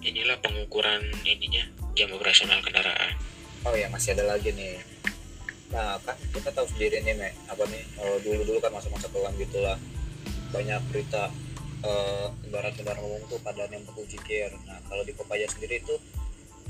[0.03, 1.63] inilah pengukuran ininya
[1.95, 3.15] jam operasional kendaraan.
[3.63, 4.83] oh ya masih ada lagi nih
[5.73, 9.33] nah kan kita tahu sendiri nih Mek, apa nih kalau dulu dulu kan masa-masa kelam
[9.41, 9.79] gitulah
[10.53, 11.33] banyak berita
[11.81, 15.95] eh, kendaraan-kendaraan umum tuh pada nembak uji kir nah kalau di Kopaja sendiri itu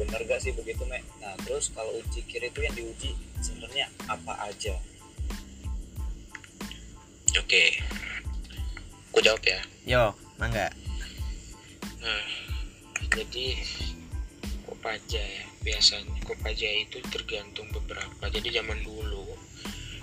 [0.01, 1.05] benar gak sih begitu Mek?
[1.21, 4.75] nah terus kalau uji kir itu yang diuji sebenarnya apa aja
[7.33, 7.81] Oke,
[9.09, 9.57] aku jawab ya.
[9.89, 10.69] Yo, mangga.
[12.05, 12.29] Nah,
[13.09, 13.57] jadi
[14.83, 15.45] Kopaja ya.
[15.63, 19.31] biasanya Kopaja itu tergantung beberapa jadi zaman dulu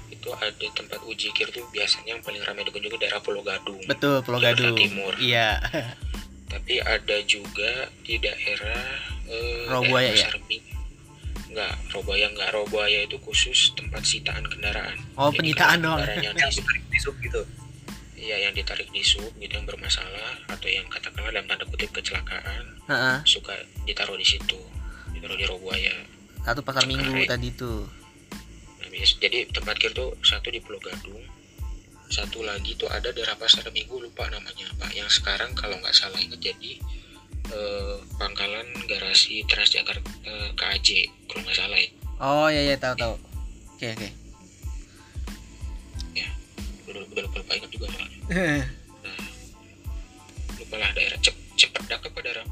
[0.08, 4.24] itu ada tempat uji kir tuh biasanya yang paling ramai dikunjungi daerah Pulau Gadung betul
[4.24, 5.12] Pulau Gadung Timur.
[5.20, 5.60] iya
[6.48, 10.48] tapi ada juga di daerah eh, Roboaya daerah ya?
[10.50, 10.76] Minggu.
[11.50, 12.50] Enggak, Roboaya enggak.
[12.54, 14.98] Roboaya itu khusus tempat sitaan kendaraan.
[15.18, 17.42] oh Jadi penyitaan doang yang yang di, ditarik di sub gitu
[18.14, 22.66] iya, yang ditarik di sub gitu yang bermasalah atau yang katakanlah dalam tanda kutip kecelakaan
[22.86, 23.18] Heeh.
[23.24, 23.56] suka
[23.88, 24.60] ditaruh di situ,
[25.16, 25.96] ditaruh di Roboaya.
[26.44, 27.30] satu pasar minggu Cengkareng.
[27.30, 27.88] tadi tuh
[28.80, 28.88] Nah,
[29.22, 31.22] jadi tempat kir tuh satu di Pulau Gadung,
[32.10, 34.90] satu lagi tuh ada daerah Pasar Minggu lupa namanya apa.
[34.92, 36.82] Yang sekarang kalau nggak salah ingat jadi
[37.48, 40.88] eh, pangkalan garasi Transjakarta eh, KAJ
[41.26, 41.90] kalau nggak salah ya.
[42.20, 43.14] oh iya iya tahu tahu
[43.74, 44.10] oke oke
[46.86, 48.66] Udah, udah lupa, lupa ingat juga soalnya.
[50.58, 52.46] Lupa lah daerah Cep Cepedak apa daerah?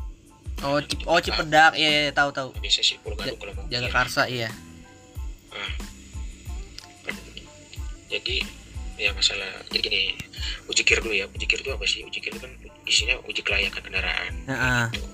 [0.61, 3.65] oh Cip oh Cipedak iya iya tahu tahu Nah, biasa sih Pulau Gadung kalau mau.
[3.67, 4.49] jaga karsa iya
[5.49, 5.73] Ah.
[8.07, 8.45] Jadi
[8.95, 10.01] ya masalah jadi gini
[10.65, 12.53] uji kir dulu ya uji kir itu apa sih uji kir itu kan
[12.87, 14.33] isinya uji kelayakan kendaraan.
[14.47, 14.83] Heeh.
[14.95, 15.07] gitu.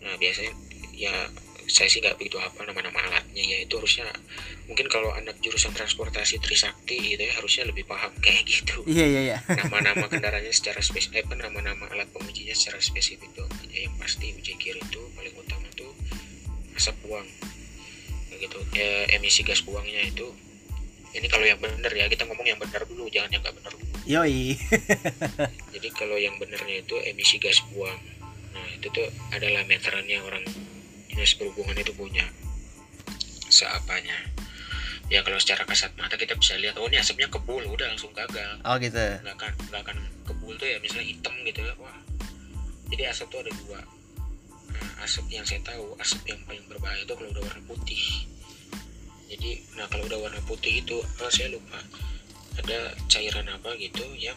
[0.00, 0.52] Nah biasanya
[0.94, 1.14] ya
[1.70, 4.02] saya sih nggak begitu apa nama-nama alatnya ya itu harusnya
[4.66, 8.82] mungkin kalau anak jurusan transportasi Trisakti gitu ya harusnya lebih paham kayak gitu.
[8.86, 9.38] Iya iya iya.
[9.46, 14.54] Nama-nama kendaraannya secara spesifik apa nama-nama alat pengujinya secara spesifik tuh ya, yang pasti uji
[14.58, 15.94] kir itu paling utama tuh
[16.74, 17.28] asap buang.
[18.40, 18.56] Gitu.
[18.72, 20.32] Ya, emisi gas buangnya itu
[21.10, 23.94] ini kalau yang benar ya kita ngomong yang benar dulu jangan yang nggak benar dulu
[24.06, 24.54] yoi
[25.74, 27.96] jadi kalau yang benernya itu emisi gas buang.
[28.52, 30.44] Nah itu tuh adalah meterannya orang
[31.08, 32.26] dinas perhubungan itu punya.
[33.50, 34.16] Seapanya.
[35.10, 38.62] Ya kalau secara kasat mata kita bisa lihat oh ini asapnya kebul udah langsung gagal.
[38.62, 41.98] oh gitu Nggak akan nggak akan kebul tuh ya misalnya hitam gitu ya wah.
[42.90, 43.80] Jadi asap tuh ada dua.
[44.70, 48.02] Nah, asap yang saya tahu asap yang paling berbahaya itu kalau udah warna putih.
[49.30, 51.78] Jadi nah kalau udah warna putih itu ah, saya lupa
[52.58, 54.34] ada cairan apa gitu yang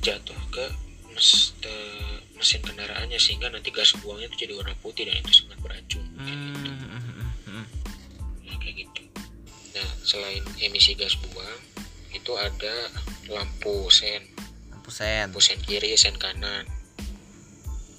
[0.00, 0.64] jatuh ke
[1.12, 5.58] mes- te- mesin kendaraannya sehingga nanti gas buangnya itu jadi warna putih dan itu sangat
[5.60, 6.70] beracun kayak gitu.
[7.44, 7.66] Hmm,
[8.48, 9.02] Nah, kayak gitu.
[9.76, 11.60] Nah selain emisi gas buang
[12.08, 12.74] itu ada
[13.28, 14.24] lampu sen,
[14.72, 16.64] lampu sen lampu sen kiri, sen kanan.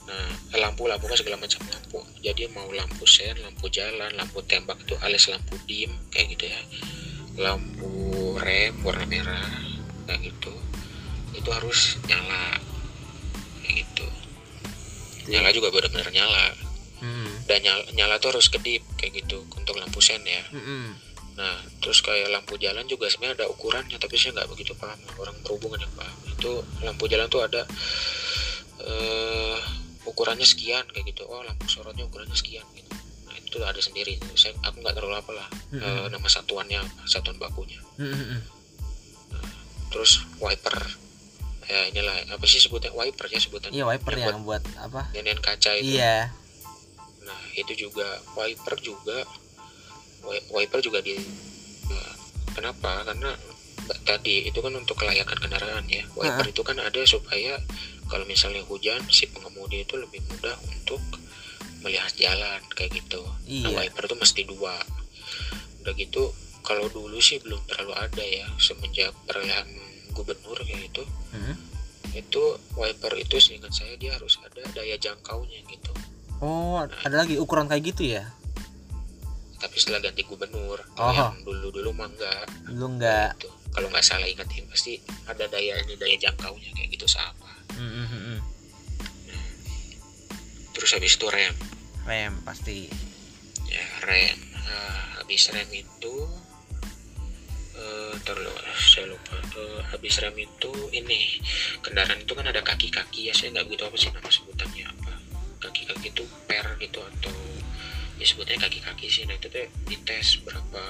[0.10, 2.02] Nah lampu lampu kan segala macam lampu.
[2.26, 6.62] Jadi mau lampu sen, lampu jalan, lampu tembak itu alias lampu dim kayak gitu ya.
[7.38, 9.46] Lampu rem warna merah
[10.10, 10.54] kayak gitu.
[11.38, 12.58] Itu harus nyala
[13.62, 14.08] kayak gitu.
[15.30, 16.48] Nyala juga benar-benar nyala
[17.00, 17.48] Hmm.
[17.48, 20.44] dan nyala, nyala tuh harus kedip kayak gitu untuk lampu sen ya.
[20.52, 21.00] Mm-mm.
[21.40, 25.00] Nah, terus kayak lampu jalan juga sebenarnya ada ukurannya, tapi saya nggak begitu paham.
[25.16, 26.18] Orang berhubungan yang paham.
[26.28, 27.64] Itu lampu jalan tuh ada
[28.84, 29.56] eh
[30.10, 31.24] ukurannya sekian kayak gitu.
[31.24, 32.90] Oh, lampu sorotnya ukurannya sekian gitu.
[33.26, 34.18] Nah, itu ada sendiri.
[34.34, 36.10] Saya aku nggak terlalu apa lah eh, Mm-mm.
[36.10, 37.78] nama satuannya satuan bakunya.
[37.96, 38.42] Mm-mm.
[39.90, 40.76] Terus wiper.
[41.66, 43.72] Ya inilah apa sih sebutnya wiper ya sebutannya.
[43.72, 45.94] iya wiper Yang yang buat apa Nenen kaca itu.
[45.96, 46.34] iya
[47.22, 49.22] Nah, itu juga wiper juga
[50.26, 51.14] wi- wiper juga di
[51.86, 52.14] nah,
[52.52, 53.06] kenapa?
[53.06, 53.38] Karena
[54.02, 56.02] tadi itu kan untuk kelayakan kendaraan ya.
[56.12, 57.62] Wiper itu kan ada supaya
[58.10, 61.00] kalau misalnya hujan si pengemudi itu lebih mudah untuk
[61.80, 63.22] melihat jalan kayak gitu.
[63.24, 64.76] Nah, iya wiper itu mesti dua.
[65.80, 69.70] Udah gitu kalau dulu sih belum terlalu ada ya semenjak perolehan
[70.12, 71.04] gubernur kayak gitu.
[71.32, 71.56] Mm.
[72.12, 75.94] Itu wiper itu seingat saya dia harus ada daya jangkaunya gitu.
[76.40, 78.24] oh ada lagi ukuran kayak gitu ya
[79.60, 81.12] tapi setelah ganti gubernur Oh.
[81.12, 83.52] yang dulu dulu mah enggak lu nggak gitu.
[83.76, 84.96] kalau nggak salah ingat ya pasti
[85.28, 87.49] ada daya ini daya jangkaunya kayak gitu sama
[90.74, 91.56] Terus habis itu rem.
[92.08, 92.88] Rem pasti.
[93.68, 94.38] Ya rem.
[94.54, 96.16] Nah, habis rem itu
[97.80, 101.36] eh terlalu saya lupa Eh, habis rem itu ini
[101.84, 103.34] kendaraan itu kan ada kaki-kaki ya.
[103.36, 105.14] Saya nggak begitu apa sih nama sebutannya apa.
[105.60, 107.36] Kaki-kaki itu per gitu atau
[108.16, 109.28] ya sebutnya kaki-kaki sih.
[109.28, 110.84] Nah itu tuh dites berapa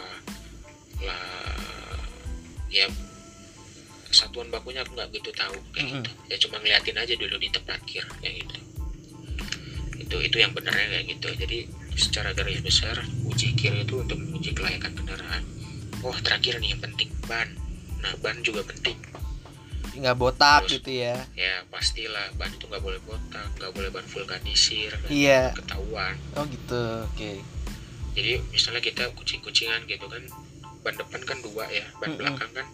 [1.02, 1.58] lah
[2.70, 2.86] ya
[4.10, 6.02] satuan bakunya aku nggak begitu tahu kayak Mm-mm.
[6.02, 6.12] gitu.
[6.28, 8.56] Ya cuma ngeliatin aja dulu di tempat kir kayak gitu.
[10.00, 11.28] Itu itu yang benarnya kayak gitu.
[11.36, 11.58] Jadi
[11.93, 15.43] secara garis besar uji kir itu untuk menguji kelayakan kendaraan.
[16.00, 17.50] Oh terakhir nih yang penting ban.
[18.00, 18.95] Nah ban juga penting.
[19.91, 20.80] Nggak botak Terus.
[20.80, 21.15] gitu ya?
[21.36, 25.52] ya pastilah ban itu nggak boleh botak nggak boleh ban vulkanisir kan Iya.
[25.54, 26.15] ketahuan.
[26.34, 26.84] Oh gitu.
[27.12, 27.43] Oke.
[28.15, 30.24] Jadi misalnya kita kucing-kucingan gitu kan
[30.80, 32.17] ban depan kan dua ya ban Mm-mm.
[32.17, 32.67] belakang kan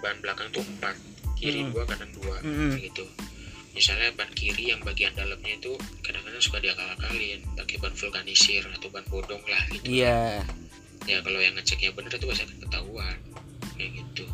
[0.00, 0.96] ban belakang tuh empat
[1.38, 1.72] kiri Mm-mm.
[1.74, 3.06] dua kanan dua kayak gitu.
[3.78, 8.88] Misalnya ban kiri yang bagian dalamnya itu kadang-kadang kadang suka diakal-akalin pakai ban vulkanisir atau
[8.90, 9.86] ban bodong lah gitu.
[9.86, 10.42] Iya.
[11.06, 13.18] Ya kalau yang ngeceknya bener itu pasti ketahuan
[13.78, 14.26] kayak gitu.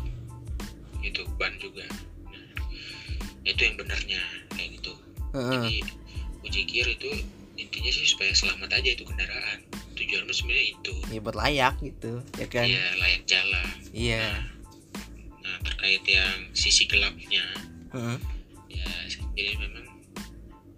[1.05, 1.85] Itu ban juga.
[2.29, 2.45] Nah,
[3.45, 4.21] itu yang benernya
[4.53, 4.93] kayak gitu.
[5.37, 5.53] Heeh.
[5.61, 5.75] jadi
[6.45, 7.09] uji kir itu
[7.57, 9.61] intinya sih supaya selamat aja itu kendaraan.
[9.93, 10.93] Tujuannya sebenarnya itu.
[11.13, 12.65] Ya buat layak gitu ya kan?
[12.65, 13.67] Ya layak jalan.
[13.93, 14.21] Iya.
[14.25, 14.54] Nah
[15.63, 17.45] terkait yang sisi gelapnya.
[17.95, 18.17] Heeh.
[18.75, 19.87] ya jadi memang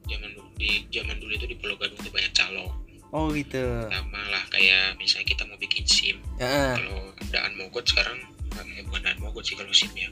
[0.06, 3.63] zaman dulu di zaman dulu itu di Pulau Gadung tuh banyak calo oh gitu.
[3.88, 6.17] Sama lah kayak misalnya kita mau bikin sim.
[6.39, 6.75] Heeh.
[6.75, 6.99] kalau
[7.32, 8.19] daan mogot sekarang
[8.58, 10.10] eh, bukan daan mogot sih kalau sim ya.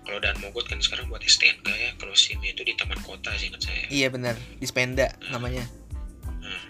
[0.00, 1.90] Kalau daan mogot kan sekarang buat STNK ya.
[1.98, 3.84] Kalau sim itu di taman kota sih ingat saya.
[3.90, 4.34] Iya benar.
[4.58, 5.66] Di Spenda namanya.
[6.40, 6.62] Nah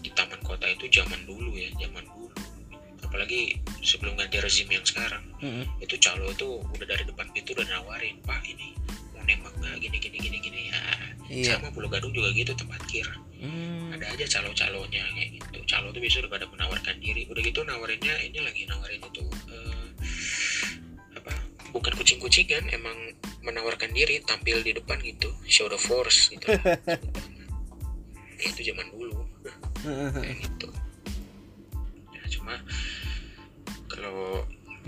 [0.00, 2.17] di taman kota itu zaman dulu ya zaman dulu
[3.04, 5.22] apalagi sebelum ganti rezim yang sekarang.
[5.38, 5.64] Heeh.
[5.82, 8.74] itu calo itu udah dari depan pintu udah nawarin pak ini
[9.14, 9.76] mau nembak nggak?
[9.80, 10.60] Gini gini gini gini.
[10.70, 10.82] Ya
[11.28, 11.56] iya.
[11.56, 13.06] Sama Pulau Gadung juga gitu tempat kir
[13.38, 13.94] Hmm.
[13.94, 15.62] ada aja calo-calonya kayak gitu.
[15.70, 17.22] Calo tuh biasanya udah pada menawarkan diri.
[17.30, 19.22] Udah gitu nawarinnya ini lagi nawarin itu
[19.54, 19.86] eh,
[21.14, 21.30] apa
[21.70, 22.98] bukan kucing-kucingan emang
[23.46, 25.30] menawarkan diri tampil di depan gitu.
[25.46, 26.50] Show the force gitu.
[28.38, 29.22] Itu zaman dulu.
[30.18, 30.57] Kayak gitu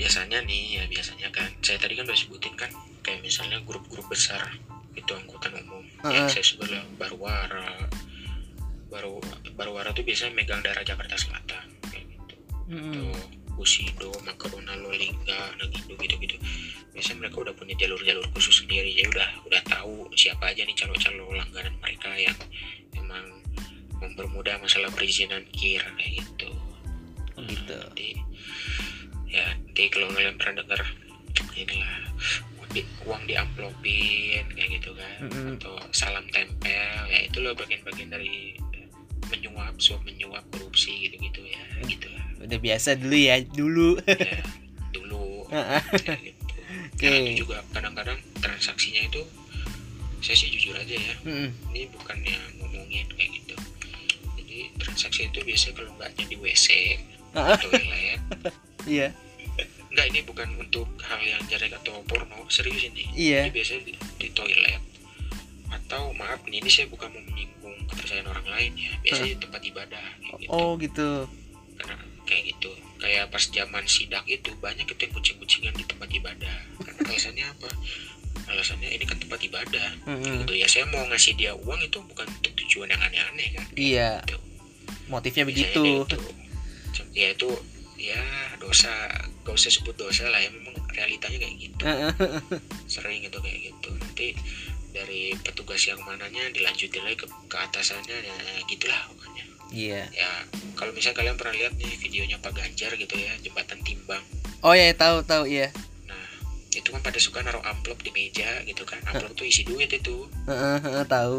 [0.01, 2.73] biasanya nih ya biasanya kan saya tadi kan udah sebutin kan
[3.05, 4.41] kayak misalnya grup-grup besar
[4.97, 6.41] itu angkutan umum yang Heeh.
[6.41, 7.85] saya sebut Barwara
[8.89, 9.21] baru
[9.53, 12.35] Barwara tuh biasanya megang daerah Jakarta Selatan kayak gitu
[12.73, 12.95] Mm-mm.
[12.97, 13.13] tuh
[13.61, 16.41] Busido, Makarona, Lolingga, Nagindo gitu-gitu.
[16.97, 21.29] Biasanya mereka udah punya jalur-jalur khusus sendiri, ya udah udah tahu siapa aja nih calo-calo
[21.37, 22.33] langganan mereka yang
[22.97, 23.45] emang
[24.01, 26.49] mempermudah masalah perizinan kir kayak gitu.
[27.37, 28.17] Gitu Nanti
[29.31, 30.83] ya nanti kalau kalian pernah dengar
[31.55, 31.95] inilah
[32.59, 35.55] uang di, uang diamplopin kayak gitu kan Mm-mm.
[35.57, 38.87] atau salam tempel ya itu loh bagian-bagian dari eh,
[39.31, 44.43] menyuap suap menyuap korupsi gitu-gitu ya gitu lah udah biasa dulu ya dulu ya
[44.97, 46.43] dulu ya, gitu.
[46.71, 47.07] Oke.
[47.07, 49.23] Ya, itu juga kadang-kadang transaksinya itu
[50.21, 51.49] saya sih jujur aja ya Mm-mm.
[51.73, 53.57] ini bukan yang ngomongin kayak gitu
[54.37, 56.67] jadi transaksi itu biasanya kalau nggaknya di WC
[57.35, 58.21] Toilet
[58.91, 59.09] iya.
[59.91, 63.11] Enggak ini bukan untuk hal yang jelek atau porno serius ini.
[63.11, 63.51] Iya.
[63.51, 64.83] ini biasanya di, di toilet.
[65.71, 68.93] Atau maaf nih ini saya bukan mau menyinggung kepercayaan orang lain ya.
[69.03, 70.07] Biasanya di tempat ibadah
[70.39, 70.51] gitu.
[70.55, 71.27] Oh gitu.
[71.75, 72.71] Karena kayak gitu.
[73.03, 76.57] Kayak pas zaman sidak itu banyak itu yang kucing-kucingan di tempat ibadah.
[76.87, 77.71] Karena alasannya apa?
[78.47, 79.89] Alasannya ini kan tempat ibadah.
[80.07, 80.47] Mm-mm.
[80.47, 80.53] gitu.
[80.55, 83.67] Ya saya mau ngasih dia uang itu bukan untuk tujuan yang aneh-aneh kan?
[83.75, 84.11] Iya.
[84.23, 84.39] Gitu.
[85.11, 85.83] motifnya Biasanya begitu.
[86.07, 86.19] gitu.
[87.15, 87.51] Ya itu
[88.01, 88.21] ya
[88.57, 88.91] dosa
[89.45, 91.83] gak usah sebut dosa lah ya memang realitanya kayak gitu.
[92.93, 93.91] Sering itu kayak gitu.
[94.01, 94.33] Nanti
[94.91, 99.45] dari petugas yang mananya dilanjutin lagi ke, ke atasannya ya gitulah pokoknya.
[99.71, 100.03] Iya.
[100.11, 100.31] Ya
[100.75, 104.23] kalau misalnya kalian pernah lihat nih videonya Pak Ganjar gitu ya jembatan timbang.
[104.67, 105.71] Oh ya tahu tahu iya.
[106.11, 106.27] Nah
[106.75, 110.27] itu kan pada suka naruh amplop di meja gitu kan amplop tuh isi duit itu.
[111.07, 111.37] Tahu.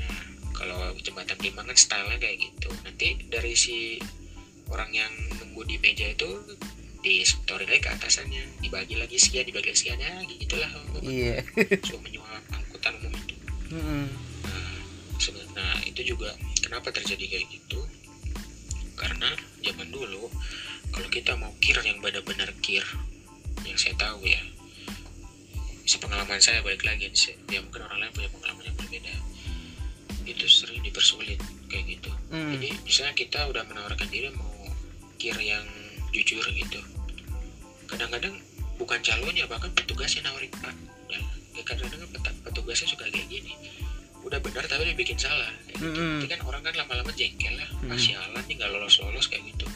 [0.00, 0.22] Nah
[0.56, 2.72] kalau jembatan timbang kan stylenya kayak gitu.
[2.88, 4.00] Nanti dari si
[4.72, 6.28] orang yang nunggu di meja itu
[7.02, 10.70] di story lagi ke atasannya dibagi lagi sekian dibagi lagi sekian ya gitulah
[11.02, 11.42] iya
[11.88, 13.36] so menyuap angkutan umum itu.
[13.72, 14.76] Nah,
[15.18, 16.30] sebe- nah itu juga
[16.62, 17.80] kenapa terjadi kayak gitu?
[18.94, 19.32] Karena
[19.64, 20.30] zaman dulu
[20.92, 22.84] kalau kita mau kir yang benar-benar kir,
[23.64, 24.38] yang saya tahu ya,
[25.88, 27.08] sepengalaman saya balik lagi,
[27.48, 29.14] ya mungkin orang lain punya pengalaman yang berbeda,
[30.28, 31.40] itu sering dipersulit
[31.72, 32.12] kayak gitu.
[32.28, 32.60] Mm.
[32.60, 34.51] Jadi misalnya kita udah menawarkan diri mau
[35.22, 35.62] kir yang
[36.10, 36.82] jujur gitu,
[37.86, 38.34] kadang-kadang
[38.74, 40.74] bukan calonnya bahkan petugasnya nawarin pak,
[41.06, 41.18] ya,
[41.54, 42.10] ya kadang-kadang
[42.42, 43.54] petugasnya suka kayak gini
[44.22, 45.86] udah benar tapi dia bikin salah kayak gitu.
[45.86, 46.10] Mm-mm.
[46.18, 47.90] Nanti kan orang kan lama-lama jengkel lah Mm.
[47.90, 49.66] ah sialan nih nggak lolos-lolos kayak gitu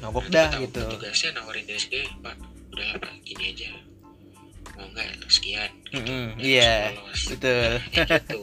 [0.00, 2.36] nogok Nanti dah gitu petugasnya nawarin segi pak
[2.72, 3.68] udah lah pak gini aja
[4.72, 6.00] mau nggak sekian gitu.
[6.00, 7.20] Nggak Iya, langsung lolos.
[7.28, 7.60] betul.
[7.60, 8.40] Nah, kayak gitu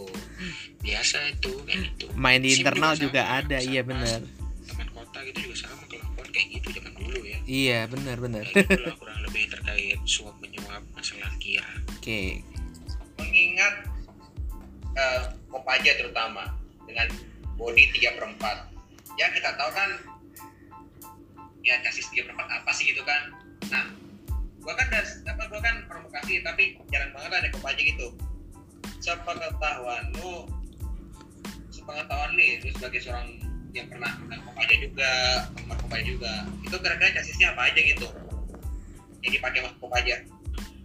[0.77, 3.89] biasa itu kayak gitu main di internal sama, juga ada iya sama.
[3.89, 4.19] benar
[4.69, 5.76] teman kota gitu juga sama
[6.38, 7.38] kayak gitu zaman dulu ya.
[7.49, 8.45] Iya benar benar.
[8.45, 12.21] Gitulah kurang lebih terkait suap menyuap masalah kira oke.
[13.17, 13.73] Mengingat
[14.93, 16.53] eh, Kopaja terutama
[16.85, 17.09] dengan
[17.57, 19.89] body 3 per 4 ya kita tahu kan
[21.65, 23.33] ya chassis 3 per 4 apa sih gitu kan?
[23.73, 23.89] Nah
[24.61, 28.13] gua kan das, apa gua kan provokasi tapi jarang banget ada Kopaja gitu.
[29.01, 30.45] Sepengetahuan lu
[31.73, 33.46] sepengetahuan ya, lu sebagai seorang
[33.78, 35.09] yang pernah dengan Kopaja juga
[35.53, 36.34] penggemar Kopaja juga.
[36.65, 38.07] Itu kira-kira chassisnya apa aja gitu?
[39.21, 40.15] Yang dipakai mas Kopaja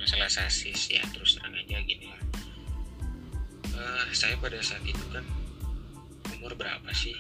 [0.03, 2.19] masalah sasis ya terus terang aja gini ya
[3.73, 5.23] Eh, saya pada saat itu kan
[6.37, 7.15] umur berapa sih?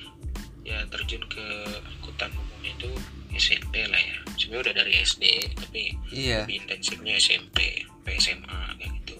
[0.62, 1.46] Ya terjun ke
[1.88, 2.90] angkutan umum itu
[3.32, 4.16] SMP lah ya.
[4.36, 5.22] Sebenarnya udah dari SD
[5.56, 6.44] tapi Iya.
[6.44, 9.16] lebih intensifnya SMP sampai SMA kayak gitu.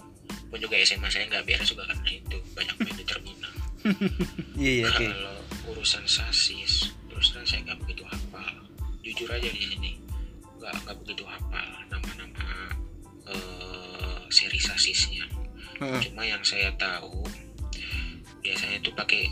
[0.51, 3.53] Pun juga SMA saya nggak beres juga karena itu banyak main di terminal.
[4.53, 5.05] Iya, iya, oke.
[5.09, 5.35] kalau
[5.83, 8.55] urusan sasis terus terang saya nggak begitu hafal
[9.03, 9.91] jujur aja di sini
[10.55, 12.71] nggak nggak begitu hafal nama-nama
[13.27, 15.27] eh, seri sasisnya
[15.83, 16.07] Heeh.
[16.07, 17.27] cuma yang saya tahu
[18.39, 19.27] biasanya itu pakai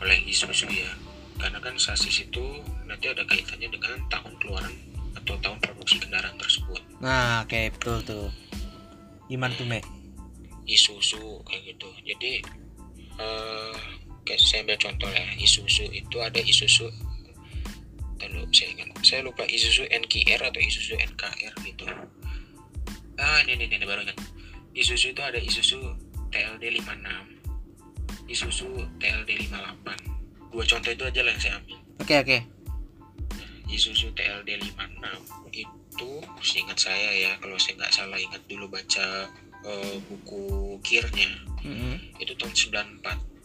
[0.00, 0.88] oleh Isuzu ya
[1.36, 4.72] karena kan sasis itu nanti ada kaitannya dengan tahun keluaran
[5.20, 8.28] atau tahun produksi kendaraan tersebut Nah, oke betul tuh.
[9.28, 9.84] Gimana tuh, Me?
[10.64, 12.40] Isuzu kayak gitu jadi
[13.20, 15.26] eh kayak saya ambil contoh ya.
[15.38, 16.90] Isuzu itu ada Isuzu
[18.16, 18.88] Lalu saya ingat.
[19.04, 21.86] Saya lupa Isuzu NKR atau Isuzu NKR gitu.
[23.16, 24.18] Ah ini ini, ini baru ingat.
[24.74, 25.78] Isuzu itu ada Isuzu
[26.34, 28.68] TLD 56 Isuzu
[28.98, 31.78] TLD 58 dua contoh itu aja lah yang saya ambil.
[32.00, 32.38] Oke, oke.
[33.68, 35.56] Isuzu TLD 56
[35.96, 36.10] itu
[36.44, 39.28] seingat saya ya kalau saya nggak salah ingat dulu baca
[39.64, 41.28] eh, buku gearnya
[41.64, 41.96] Heeh.
[42.20, 43.35] itu tahun 94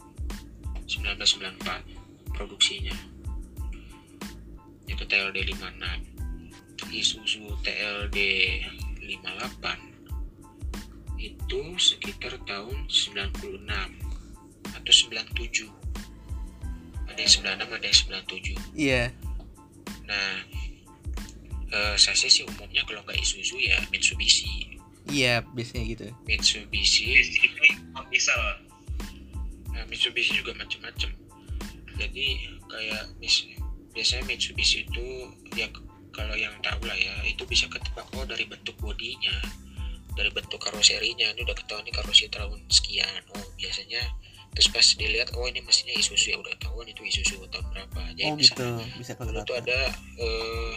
[0.92, 2.92] 1994 produksinya
[4.84, 8.18] itu TLD 56 Isuzu TLD
[9.00, 9.92] 58
[11.22, 13.62] itu sekitar tahun 96
[14.74, 15.70] atau 97
[17.08, 19.12] ada yang 96 ada yang 97 Iya.
[20.08, 20.44] Nah,
[21.72, 24.76] eh, saya sih umumnya kalau nggak Isuzu ya Mitsubishi.
[25.08, 26.06] Iya, biasanya gitu.
[26.26, 27.48] Mitsubishi, itu
[28.10, 28.71] bisa loh
[29.72, 31.10] nah, Mitsubishi juga macam-macam.
[31.98, 32.26] Jadi
[32.68, 33.48] kayak mis,
[33.92, 35.06] biasanya Mitsubishi itu
[35.56, 35.68] ya
[36.12, 39.32] kalau yang tahu lah ya itu bisa ketebak oh dari bentuk bodinya,
[40.12, 43.22] dari bentuk karoserinya ini udah ketahuan ini karosi tahun sekian.
[43.32, 44.00] Oh biasanya
[44.52, 48.00] terus pas dilihat oh ini mestinya Isuzu ya udah tahuan itu Isuzu tahun berapa.
[48.12, 48.68] Jadi Oh, bisa gitu.
[49.00, 49.64] Bisa dulu tuh kelihatan.
[49.64, 49.80] ada
[50.20, 50.76] eh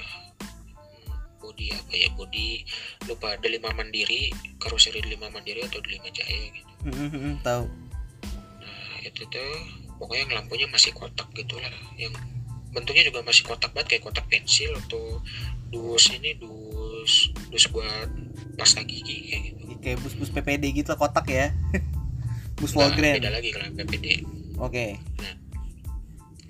[1.46, 2.66] body apa ya body
[3.06, 7.70] lupa delima mandiri karoseri delima mandiri atau delima jaya gitu Heeh, heeh, tahu.
[9.16, 9.52] Nah itu tuh
[9.96, 12.12] pokoknya yang lampunya masih kotak gitulah yang
[12.76, 15.24] bentuknya juga masih kotak banget kayak kotak pensil atau
[15.72, 18.12] dus ini dus dus buat
[18.60, 21.54] pasta gigi kayak gitu Kayak bus-bus PPD gitu kotak ya.
[22.60, 23.16] bus Nah, Volgren.
[23.24, 24.08] beda lagi kalau PPD
[24.60, 25.00] Oke.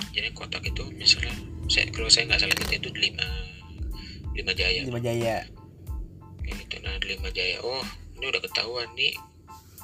[0.09, 1.33] jadi kotak itu misalnya
[1.69, 3.25] saya kalau saya nggak salah itu delima
[4.33, 5.37] delima jaya Lima Jaya.
[6.45, 7.81] kayak gitu nah Delima Jaya oh
[8.17, 9.13] ini udah ketahuan nih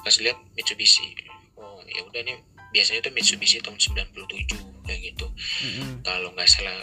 [0.02, 1.14] pas lihat Mitsubishi
[1.58, 2.38] oh ya udah nih
[2.72, 4.16] biasanya tuh Mitsubishi tahun 97
[4.82, 6.00] kayak gitu Heeh.
[6.02, 6.82] kalau nggak salah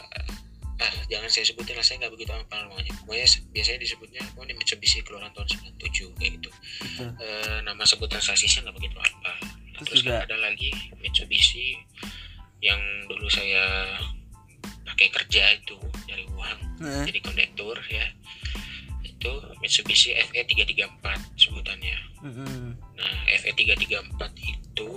[0.80, 4.54] ah jangan saya sebutin lah saya nggak begitu apa namanya pokoknya biasanya disebutnya oh ini
[4.54, 6.50] Mitsubishi keluaran tahun 97 kayak gitu.
[7.20, 9.34] Eh, nama sebutan sasisnya nggak begitu apa
[9.74, 11.76] Nah, Terus juga- ada lagi Mitsubishi
[12.60, 13.96] yang dulu saya
[14.84, 15.76] pakai kerja itu
[16.06, 17.04] dari uang Heeh.
[17.08, 18.04] jadi kondektur ya
[19.02, 20.96] itu Mitsubishi FE 334
[21.36, 22.68] sebutannya Heeh.
[22.96, 24.90] nah FE 334 itu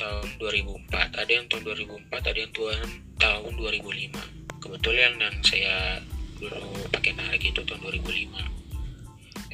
[0.00, 2.78] tahun 2004 ada yang tahun 2004 ada yang tahun
[3.18, 6.02] tahun 2005 kebetulan yang saya
[6.40, 6.58] dulu
[6.90, 8.54] pakai narik itu tahun 2005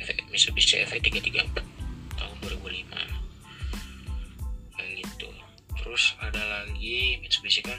[0.01, 2.89] FE Mitsubishi FE 334 tahun 2005
[4.77, 5.29] kayak gitu.
[5.77, 7.79] Terus ada lagi Mitsubishi kan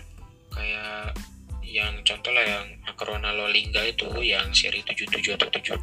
[0.54, 1.18] kayak
[1.66, 5.82] yang contoh lah yang Acrona Lolingga itu yang seri 77 atau 76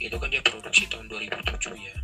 [0.00, 1.96] itu kan dia produksi tahun 2007 ya.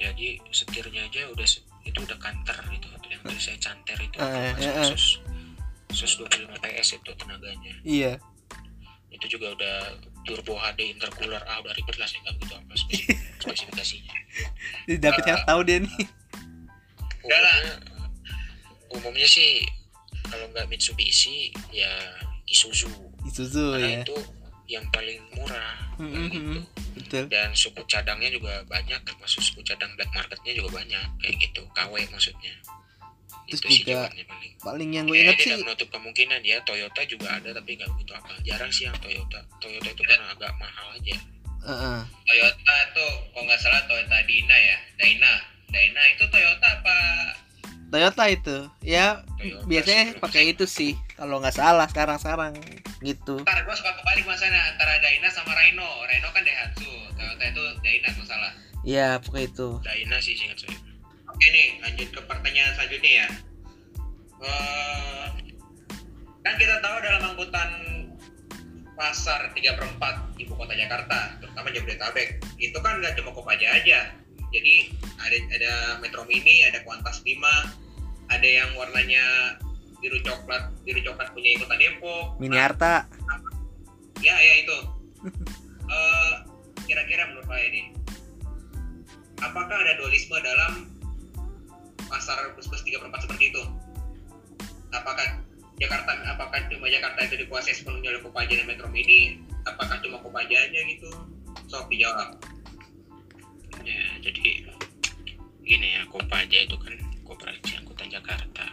[0.00, 1.46] Jadi setirnya aja udah
[1.90, 4.86] itu udah kanter gitu yang tadi saya canter itu masuk eh, eh.
[4.94, 5.04] sus
[5.90, 8.12] sus 25 PS itu tenaganya Iya.
[9.10, 9.76] itu juga udah
[10.22, 14.14] turbo HD intercooler ah udah ribet lah saya nggak begitu apa spesif- spesifikasinya
[14.96, 15.96] David yang tahu dia nih.
[17.20, 17.56] Udah lah.
[17.60, 18.06] umumnya,
[18.96, 19.66] umumnya sih
[20.24, 21.90] kalau nggak Mitsubishi ya
[22.46, 22.88] Isuzu
[23.26, 24.02] Isuzu karena ya.
[24.06, 24.16] itu
[24.70, 26.60] yang paling murah Mm, kayak mm, gitu.
[26.96, 27.24] Betul.
[27.28, 31.92] dan suku cadangnya juga banyak termasuk suku cadang black marketnya juga banyak kayak gitu KW
[32.08, 32.54] maksudnya
[33.44, 35.60] Terus itu sih juga jawabannya paling Paling yang gue Eh, inget tidak sih.
[35.60, 39.88] menutup kemungkinan ya Toyota juga ada tapi nggak begitu apa jarang sih yang Toyota Toyota
[39.88, 41.16] itu karena agak mahal aja
[41.60, 42.00] Heeh.
[42.24, 45.32] Toyota tuh kalau nggak salah Toyota Dina ya Dyna
[45.66, 46.96] Dyna itu Toyota apa
[47.90, 48.56] Toyota itu.
[48.80, 50.92] Ya Toyota biasanya sih, pakai itu sih.
[51.12, 52.54] Kalau nggak salah sekarang-sekarang
[53.00, 53.40] gitu.
[53.42, 58.08] ntar gue suka kebalik masanya antara Dyna sama Rhino Rhino kan Daihatsu Toyota itu Dyna
[58.12, 59.76] kalau salah Iya, pakai itu.
[59.84, 60.72] Dyna sih seingat saya
[61.30, 63.28] Oke nih, lanjut ke pertanyaan selanjutnya ya.
[64.40, 65.26] Eh,
[66.42, 67.70] kan kita tahu dalam angkutan
[68.98, 74.12] pasar 3 per 4 ibu kota Jakarta, terutama Jabodetabek, itu kan nggak cuma Kopaja aja.
[74.50, 74.90] Jadi
[75.22, 75.72] ada ada
[76.02, 77.38] Metro Mini, ada Kuantas 5,
[78.28, 79.56] ada yang warnanya
[80.00, 82.24] biru coklat biru coklat punya kota Depok.
[82.40, 83.06] Mini Arta.
[84.20, 84.78] ya ya itu.
[85.90, 86.34] Eh,
[86.86, 87.90] kira-kira menurut saya ini
[89.42, 90.86] apakah ada dualisme dalam
[92.06, 93.62] pasar bus-bus 3 per 4 seperti itu?
[94.94, 95.42] Apakah
[95.82, 99.42] Jakarta apakah cuma Jakarta itu dikuasai sepenuhnya oleh Kopaja dan Metro Mini?
[99.66, 101.10] Apakah cuma Kopaja aja gitu?
[101.66, 102.38] Sok dijawab
[103.84, 104.68] ya jadi
[105.64, 106.94] gini ya Kopaja itu kan
[107.24, 108.66] koperasi angkutan Jakarta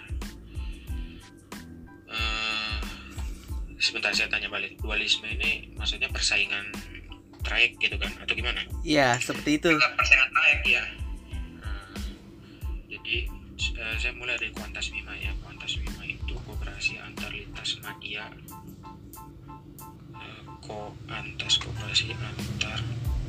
[2.08, 2.78] Eh,
[3.78, 6.72] sebentar saya tanya balik dualisme ini maksudnya persaingan
[7.44, 9.70] trayek gitu kan atau gimana Iya, seperti itu.
[9.70, 10.84] Kita persaingan naik ya
[11.60, 11.96] Nah,
[12.88, 13.18] jadi
[13.58, 15.32] eh, saya mulai dari Kuantas Bima ya.
[15.40, 18.26] Kuantas Bima itu kooperasi antar lintas media.
[20.16, 22.80] Eh, Ko antas kooperasi antar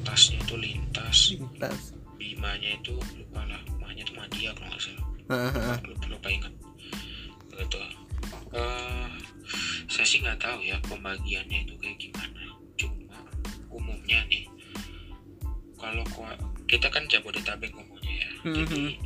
[0.02, 1.92] tasnya itu lintas, Lintas.
[2.16, 5.06] Bimanya itu lupa lah, Mahnya itu media kalau nggak salah.
[5.84, 6.52] Lupa, lupa ingat.
[7.52, 7.78] Begitu.
[8.48, 9.08] Eh,
[9.88, 12.42] saya sih nggak tahu ya pembagiannya itu kayak gimana.
[12.80, 13.18] Cuma
[13.68, 14.48] umumnya nih,
[15.76, 16.04] kalau
[16.64, 18.30] kita kan Jabodetabek ngomongnya ya.
[18.64, 18.96] Jadi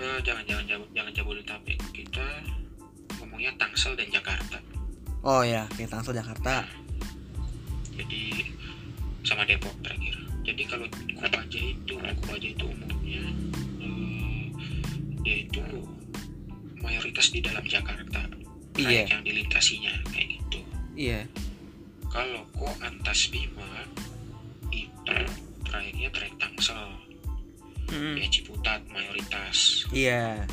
[0.00, 1.78] eh, jangan jangan jangan Jabodetabek.
[1.96, 2.26] Kita
[3.20, 4.60] ngomongnya Tangsel dan Jakarta.
[5.24, 6.64] Oh ya, kayak Tangsel Jakarta.
[7.96, 8.52] Jadi
[9.24, 10.16] sama Depok terakhir.
[10.40, 10.88] Jadi kalau
[11.20, 13.24] Kopaja itu, Kopaja itu umumnya
[13.80, 14.44] eh,
[15.20, 15.64] dia itu
[16.80, 18.39] mayoritas di dalam Jakarta.
[18.76, 20.58] Iya, yang dilintasinya kayak gitu.
[20.94, 21.20] iya.
[22.10, 23.86] Kalau ko Antas Bima
[24.70, 25.14] itu
[25.62, 26.98] trayeknya trayek Tangsel,
[27.90, 28.22] Mm.
[28.22, 29.82] ya Ciputat mayoritas.
[29.90, 30.46] Iya.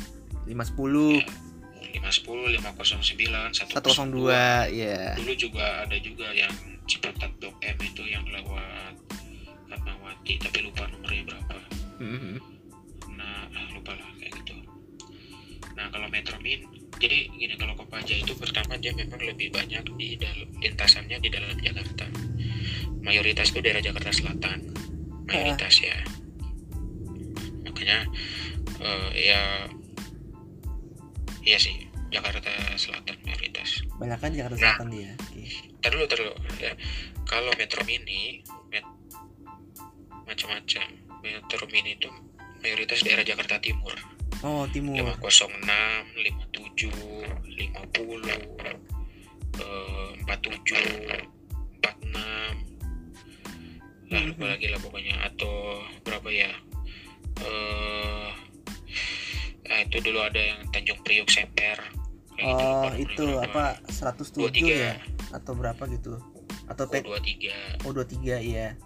[0.50, 5.14] 510, Ya, 510, 509, 102, iya.
[5.14, 6.50] Dulu juga ada juga yang
[6.88, 8.96] Ciputat Blok M itu yang lewat
[9.68, 11.56] Fatmawati, tapi lupa nomornya berapa.
[12.00, 12.34] Mhm.
[13.14, 14.56] Nah, ah, lupa lah kayak gitu.
[15.76, 16.64] Nah, kalau Metro Min,
[16.98, 21.54] jadi gini kalau Kopaja itu pertama dia memang lebih banyak di dalam lintasannya di dalam
[21.58, 22.06] Jakarta.
[23.02, 24.58] Mayoritas itu daerah Jakarta Selatan,
[25.30, 25.96] mayoritas ya.
[27.64, 27.98] Makanya
[28.82, 29.40] eh, ya,
[31.46, 33.86] iya sih Jakarta Selatan mayoritas.
[33.96, 34.62] Banyak kan Jakarta Nah.
[34.76, 35.12] Selatan dia.
[35.78, 36.34] Dulu, ntar dulu.
[36.58, 36.72] Ya.
[37.24, 38.96] Kalau Metro Mini, met-
[40.26, 40.86] macam-macam.
[41.22, 42.10] Metro Mini itu
[42.60, 44.17] mayoritas daerah Jakarta Timur.
[44.46, 44.94] Oh, Timur.
[45.18, 45.58] 506,
[46.14, 46.94] 57,
[47.58, 48.22] 50,
[49.58, 50.78] eh, 47,
[51.82, 52.54] 46.
[54.08, 55.14] Lah, lupa lagi lah pokoknya.
[55.26, 56.52] Atau berapa ya?
[57.38, 58.28] Eh,
[59.68, 61.78] ah, itu dulu ada yang Tanjung Priuk Semper.
[62.38, 64.78] Gitu, Oh, itu apa 107 23.
[64.78, 64.94] ya?
[65.34, 66.22] Atau berapa gitu?
[66.70, 67.50] Atau Oh, P 23.
[67.82, 68.78] Oh, 23 iya.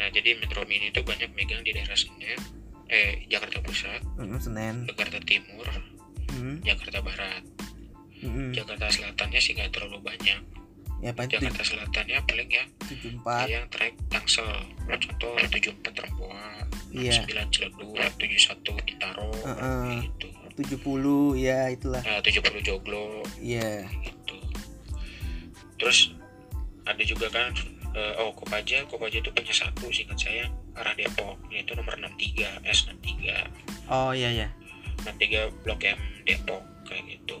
[0.00, 2.40] Nah, jadi Metro Mini itu banyak megang di daerah Senen,
[2.86, 4.76] eh Jakarta Pusat, Mm, Senen.
[4.86, 5.68] Jakarta Timur,
[6.34, 7.42] Mm, Jakarta Barat.
[8.20, 10.40] mm, Jakarta Selatannya sih nggak terlalu banyak.
[11.02, 13.44] Ya paling Jakarta Selatannya paling ya 74.
[13.46, 14.48] yang trek Tangsel,
[14.88, 16.64] contoh 74 Rempoa,
[16.94, 17.12] Iya.
[17.20, 20.08] 9 Ciledug, 71 Bintaro, Heeh.
[20.08, 20.28] gitu.
[20.54, 22.00] 70 ya itulah.
[22.00, 23.84] Nah, 70 Joglo, Iya.
[24.00, 24.38] gitu.
[25.76, 26.14] Terus
[26.86, 27.50] ada juga kan
[27.94, 30.44] eh, oh Kopaja, Kopaja itu punya satu singkat saya
[30.74, 33.90] arah Depok, yaitu nomor 63 S63.
[33.90, 34.48] Oh iya ya.
[35.06, 37.36] 63 Blok M Depok kayak gitu.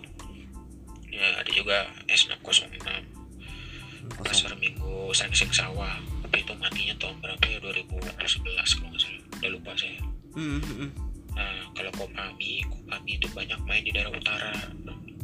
[1.14, 2.82] Ya, ada juga S606
[4.18, 5.98] Pasar Minggu Sangseng Sawah.
[6.26, 9.22] Tapi itu matinya tahun berapa ya 2011 kalau nggak salah.
[9.38, 10.00] Udah lupa saya.
[10.34, 10.90] Mm, mm, mm.
[11.34, 14.54] Nah, kalau Kopami, Kopami itu banyak main di daerah utara,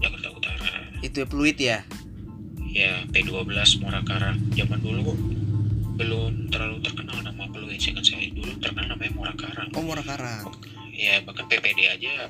[0.00, 0.70] Jakarta Utara.
[1.04, 1.78] Itu ya Pluit ya.
[2.70, 3.50] Ya, P12
[3.82, 4.38] Muara Karang.
[4.54, 5.12] Zaman dulu
[6.00, 9.59] belum terlalu terkenal nama Peluit sih kan saya dulu terkenal namanya Muara Karang.
[9.74, 10.50] Oh, Muara Karang.
[10.90, 12.28] Ya, bahkan PPD aja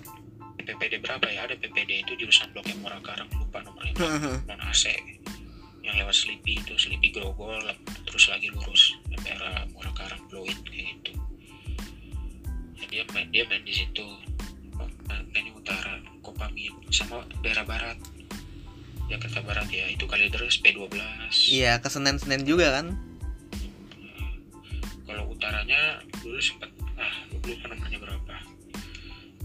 [0.60, 1.48] PPD berapa ya?
[1.48, 3.96] Ada PPD itu jurusan Blok M Muara Karang lupa nomornya.
[4.46, 4.92] Non AC
[5.90, 7.66] yang lewat Sleepy itu Sleepy Grogol
[8.06, 8.94] terus lagi lurus
[9.26, 11.12] arah Muara Karang Pluit kayak gitu
[12.78, 14.06] ya, dia main dia main di situ
[14.78, 17.98] main mainnya utara Kopami sama daerah barat
[19.10, 20.94] Jakarta Barat ya itu Kalideres P12
[21.50, 22.94] Iya, ke Senen-Senen juga kan?
[25.10, 28.36] kalau utaranya dulu sempat ah lupa namanya berapa.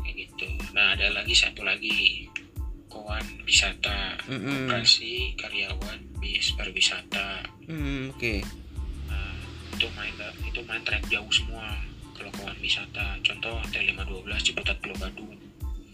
[0.03, 0.47] Kayak gitu.
[0.75, 2.29] Nah ada lagi satu lagi.
[2.95, 4.71] Koan Wisata Mm-mm.
[4.71, 7.43] Koperasi Karyawan Bis Pariwisata.
[7.67, 8.39] Hmm, oke.
[9.11, 9.35] Nah,
[9.75, 10.15] itu main
[10.47, 11.75] itu main trek jauh semua
[12.15, 13.19] kalau kawan wisata.
[13.19, 15.35] Contoh T512 Ciputat Pulau Gadung.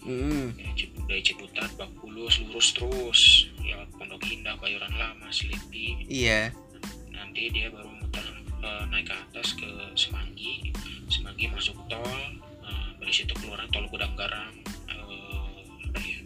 [0.01, 3.21] Mm, ya, Cip- dari Ciputat Bakulus lurus terus.
[3.61, 6.49] Lewat Pondok Indah Bayoran Lama Selipi iya.
[7.13, 7.90] nanti dia baru
[8.61, 10.71] eh, naik ke atas ke Semanggi.
[11.11, 12.05] Semanggi masuk tol
[12.63, 14.53] eh, dari situ keluaran tol Gudang Garam.
[14.85, 16.17] Apa ya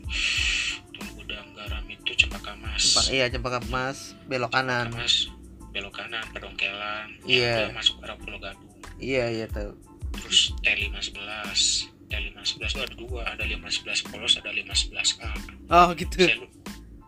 [3.12, 4.92] iya Cempaka Mas belok kanan.
[4.94, 5.28] Mas
[5.74, 7.08] belok kanan pedongkelan.
[7.28, 7.72] Iya.
[7.72, 8.72] yang masuk arah Pulau Gadung.
[9.00, 9.76] Iya iya tahu.
[10.16, 15.32] Terus T511 T511 itu ada dua ada 511 polos ada 511 A.
[15.72, 16.24] Oh gitu.
[16.24, 16.54] Saya, lu-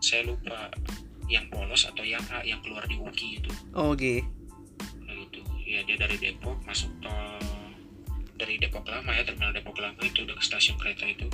[0.04, 0.60] saya lupa
[1.28, 3.52] yang polos atau yang A yang keluar di UKI itu.
[3.76, 4.00] Oh, oke.
[4.00, 4.37] gitu
[5.68, 7.44] ya dia dari Depok masuk tol
[8.40, 11.28] dari Depok lama ya terminal Depok lama itu udah ke stasiun kereta itu.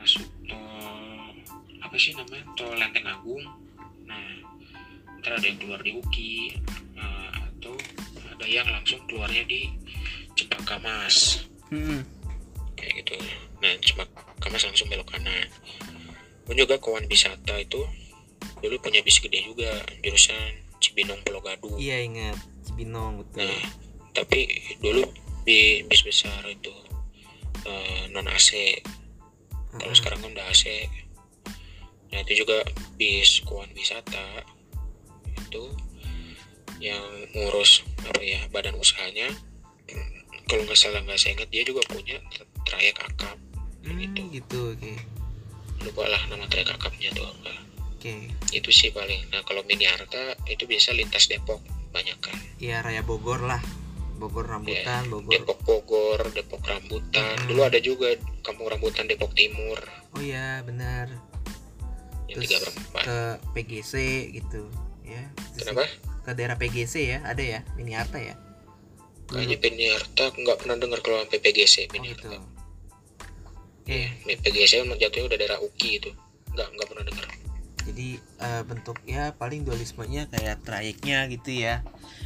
[0.00, 1.36] Masuk tol
[1.84, 2.48] apa sih namanya?
[2.56, 3.44] Tol Lenteng Agung.
[4.08, 4.24] Nah
[5.20, 6.56] ntar ada yang keluar di UKI
[6.96, 7.76] nah, atau
[8.32, 9.68] ada yang langsung keluarnya di
[10.32, 11.44] Cempaka Mas.
[11.68, 12.00] Mm-mm.
[12.72, 13.20] kayak gitu.
[13.60, 15.44] Nah Cempaka Mas langsung belok kanan.
[16.48, 17.84] Pun juga kawan wisata itu
[18.64, 21.76] dulu punya bis gede juga jurusan Cibinong Pulau Gadung.
[21.76, 22.49] Iya ingat
[22.80, 23.60] Cibinong betul Nah,
[24.16, 24.48] tapi
[24.80, 25.04] dulu
[25.44, 26.72] di bis besar itu
[27.68, 28.80] eh, non AC.
[29.76, 29.92] Kalau Mm-mm.
[29.92, 30.88] sekarang kan udah AC.
[32.08, 32.64] Nah, itu juga
[32.96, 34.48] bis kawan wisata
[35.28, 35.64] itu
[36.80, 37.04] yang
[37.36, 39.28] ngurus apa ya badan usahanya.
[40.48, 43.36] Kalau nggak salah nggak saya ingat dia juga punya tra- trayek akap.
[43.84, 44.20] Hmm, gitu.
[44.32, 44.92] gitu oke
[45.84, 47.52] Lupa lah nama trayek akapnya tuh apa.
[47.92, 48.12] oke
[48.56, 49.28] Itu sih paling.
[49.28, 51.60] Nah, kalau mini harta itu biasa lintas Depok
[51.90, 52.36] banyak kan.
[52.62, 53.60] iya raya Bogor lah
[54.20, 57.24] Bogor rambutan Bogor Depok Bogor, Depok Rambutan.
[57.40, 57.48] Hmm.
[57.48, 58.12] Dulu ada juga
[58.44, 59.80] kampung rambutan Depok Timur
[60.14, 61.08] oh iya benar
[62.30, 62.62] yang Terus
[62.94, 63.18] ke
[63.58, 63.94] PGC
[64.38, 64.70] gitu
[65.02, 65.24] ya
[65.58, 65.84] Terus Kenapa?
[66.22, 68.38] ke daerah PGC ya ada ya Mini Harta ya
[69.30, 72.26] Kayaknya Piniarta aku nggak pernah dengar kalau sampai PGC oh Piniarta.
[72.26, 72.38] gitu
[73.86, 76.10] oke Ini PGC jatuhnya udah daerah UKI itu.
[76.54, 77.26] Nggak nggak pernah dengar.
[77.84, 81.80] Jadi eh, bentuknya paling dualismenya kayak trayeknya gitu ya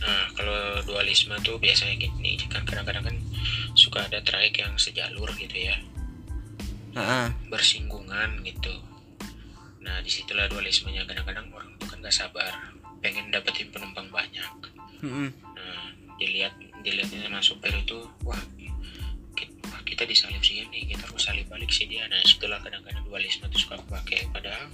[0.04, 3.16] Nah kalau dualisme tuh biasanya gini kan kadang-kadang kan
[3.78, 5.76] suka ada trayek yang sejalur gitu ya
[6.94, 7.26] Heeh.
[7.50, 8.74] bersinggungan gitu.
[9.82, 12.52] Nah di situlah dualismenya kadang-kadang orang tuh kan nggak sabar
[13.04, 14.48] pengen dapetin penumpang banyak.
[15.04, 15.28] Mm-mm.
[15.52, 18.40] Nah, dilihat dilihatnya sama supir itu, wah
[19.36, 22.08] ki- wah, kita disalip sih nih, kita harus salip balik sih dia.
[22.08, 24.72] Nah, setelah kadang-kadang dualisme itu suka pakai padahal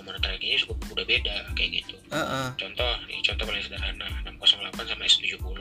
[0.00, 1.96] nomor tracknya suka udah beda kayak gitu.
[2.08, 2.48] Heeh.
[2.56, 5.60] Contoh, nih contoh paling sederhana 608 sama S70.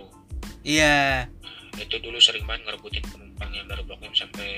[0.64, 4.50] iya Nah, itu dulu sering banget ngerebutin penumpang yang dari Blok M sampai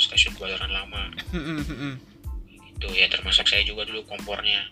[0.00, 1.12] stasiun Kebayoran Lama.
[1.30, 1.94] Mm-mm, mm-mm.
[2.50, 4.66] Itu ya termasuk saya juga dulu kompornya.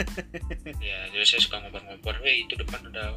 [0.88, 3.16] ya, jadi saya suka ngompor-ngompor, "Eh, itu depan ada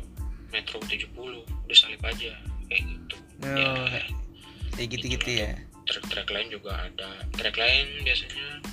[0.53, 2.31] Metro 70, udah salip aja."
[2.71, 3.15] Kayak gitu.
[3.43, 4.07] Oh, ya,
[4.79, 5.51] kayak gitu-gitu ya
[5.83, 8.63] trek-trek lain juga ada trek lain biasanya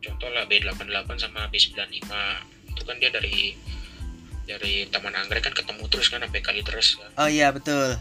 [0.00, 2.08] contoh lah B88 sama B95
[2.70, 3.52] itu kan dia dari
[4.44, 7.10] dari Taman Anggrek kan ketemu terus kan sampai kali terus kan.
[7.16, 7.94] Oh iya betul.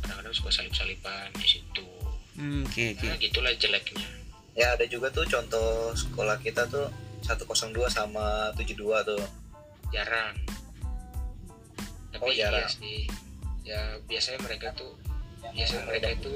[0.00, 1.84] Kadang-kadang suka salip-salipan di situ.
[2.40, 3.04] Hmm, oke oke.
[3.04, 4.08] Nah gitulah jeleknya.
[4.56, 6.88] Ya ada juga tuh contoh sekolah kita tuh
[7.20, 7.52] 102
[7.92, 9.20] sama 72 tuh.
[9.92, 10.34] Jarang.
[12.10, 12.70] Tapi Oh, iya jarang.
[12.70, 13.04] sih.
[13.62, 14.96] Ya biasanya mereka tuh
[15.52, 16.34] biasanya mereka itu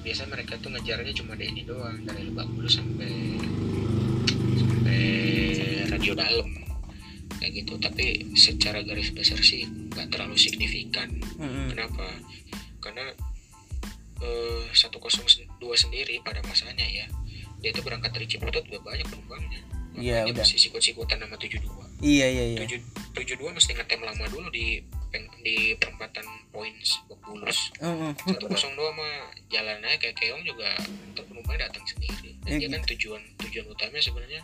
[0.00, 3.12] biasanya mereka tuh ngejarnya cuma dari ini doang dari Lebak Bulus sampai
[5.88, 6.48] radio dalam.
[7.38, 7.72] Kayak gitu.
[7.78, 11.08] Tapi secara garis besar sih nggak terlalu signifikan.
[11.38, 11.70] Mm-mm.
[11.72, 12.06] kenapa?
[12.78, 13.06] Karena
[14.22, 17.06] eh, 102 sendiri pada masanya ya.
[17.58, 19.60] Dia tuh berangkat dari Ciputat udah banyak penumpangnya.
[19.98, 20.46] Iya, udah.
[20.46, 21.58] masih sikut-sikutan sama 72
[21.98, 22.58] iya iya iya.
[22.62, 22.78] Tujuh
[23.10, 24.78] tujuh dua mesti ngetem lama dulu di
[25.42, 26.22] di perempatan
[26.54, 27.74] points Bulus.
[28.24, 30.70] Satu kosong dua mah jalannya kayak keong juga
[31.04, 31.26] untuk
[31.58, 32.38] datang sendiri.
[32.46, 34.40] Dan Ya, dia kan tujuan tujuan utamanya sebenarnya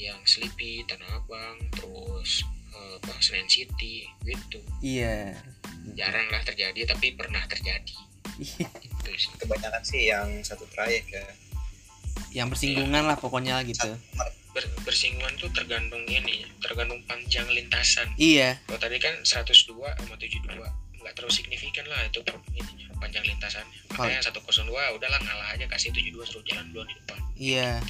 [0.00, 2.40] yang Sleepy Tanah Abang terus
[2.72, 4.60] eh, apa Senen City gitu.
[4.80, 5.36] Iya.
[5.92, 7.96] Jarang lah terjadi tapi pernah terjadi.
[8.40, 9.32] Itu sih.
[9.36, 11.26] Kebanyakan sih yang satu trayek ya.
[12.32, 13.92] Yang bersinggungan lah pokoknya gitu.
[14.50, 18.08] Ber- bersinggungan tuh tergantung ini tergantung panjang lintasan.
[18.16, 18.56] Iya.
[18.66, 22.20] Kalau tadi kan 102 sama 72 nggak terlalu signifikan lah itu
[22.52, 23.80] ininya, panjang lintasannya.
[23.96, 27.18] Makanya 102 udahlah ngalah aja kasih 72 suruh jalan duluan di depan.
[27.40, 27.80] iya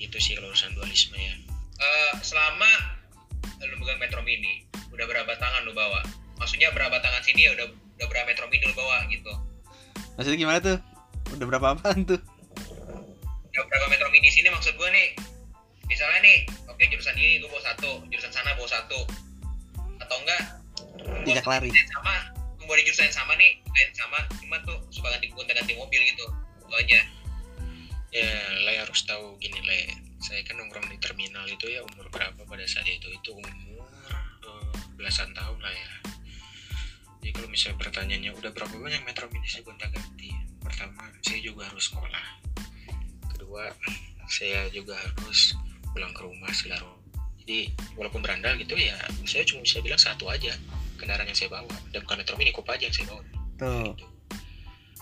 [0.00, 1.34] Itu sih kalau urusan dualisme ya.
[1.80, 2.68] Eh, selama
[3.60, 6.00] lu megang Metro Mini, udah berapa tangan lu bawa?
[6.40, 7.68] Maksudnya berapa tangan sini ya udah
[8.00, 9.28] udah berapa Metro Mini lu bawa gitu?
[10.20, 10.76] maksudnya gimana tuh
[11.32, 12.20] udah berapa apaan tuh
[13.50, 15.16] Udah berapa Metro Mini sini maksud gue nih?
[15.90, 16.38] Misalnya nih,
[16.70, 19.00] oke jurusan ini gue bawa satu, jurusan sana bawa satu,
[19.98, 20.42] atau enggak?
[21.26, 21.66] Tidak lari.
[21.66, 22.30] Yang sama,
[22.62, 26.30] gue di jurusan yang sama nih, yang sama, cuma tuh suka ganti ganti mobil gitu,
[26.62, 27.00] itu aja.
[28.10, 28.26] Ya,
[28.66, 29.80] Le harus tahu gini Le.
[30.20, 33.06] Saya kan nongkrong di terminal itu ya umur berapa pada saat itu?
[33.06, 33.86] Itu umur
[34.42, 35.92] eh, belasan tahun lah ya.
[37.20, 40.32] Jadi kalau misalnya pertanyaannya udah berapa banyak metro mini saya gonta ganti?
[40.60, 42.26] Pertama, saya juga harus sekolah.
[43.36, 43.68] Kedua,
[44.30, 45.54] saya juga harus
[45.90, 47.00] pulang ke rumah segala
[47.42, 47.66] jadi
[47.98, 48.94] walaupun berandal gitu ya
[49.26, 50.54] saya cuma bisa bilang satu aja
[50.94, 53.40] kendaraan yang saya bawa dan bukan Metro Mini Kopaja yang saya bawa tuh
[53.90, 54.06] Gitu.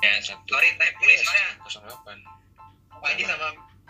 [0.00, 0.42] ya Satu.
[0.48, 1.48] sorry tapi boleh soalnya
[2.16, 2.47] 08
[2.98, 3.48] Pak Haji sama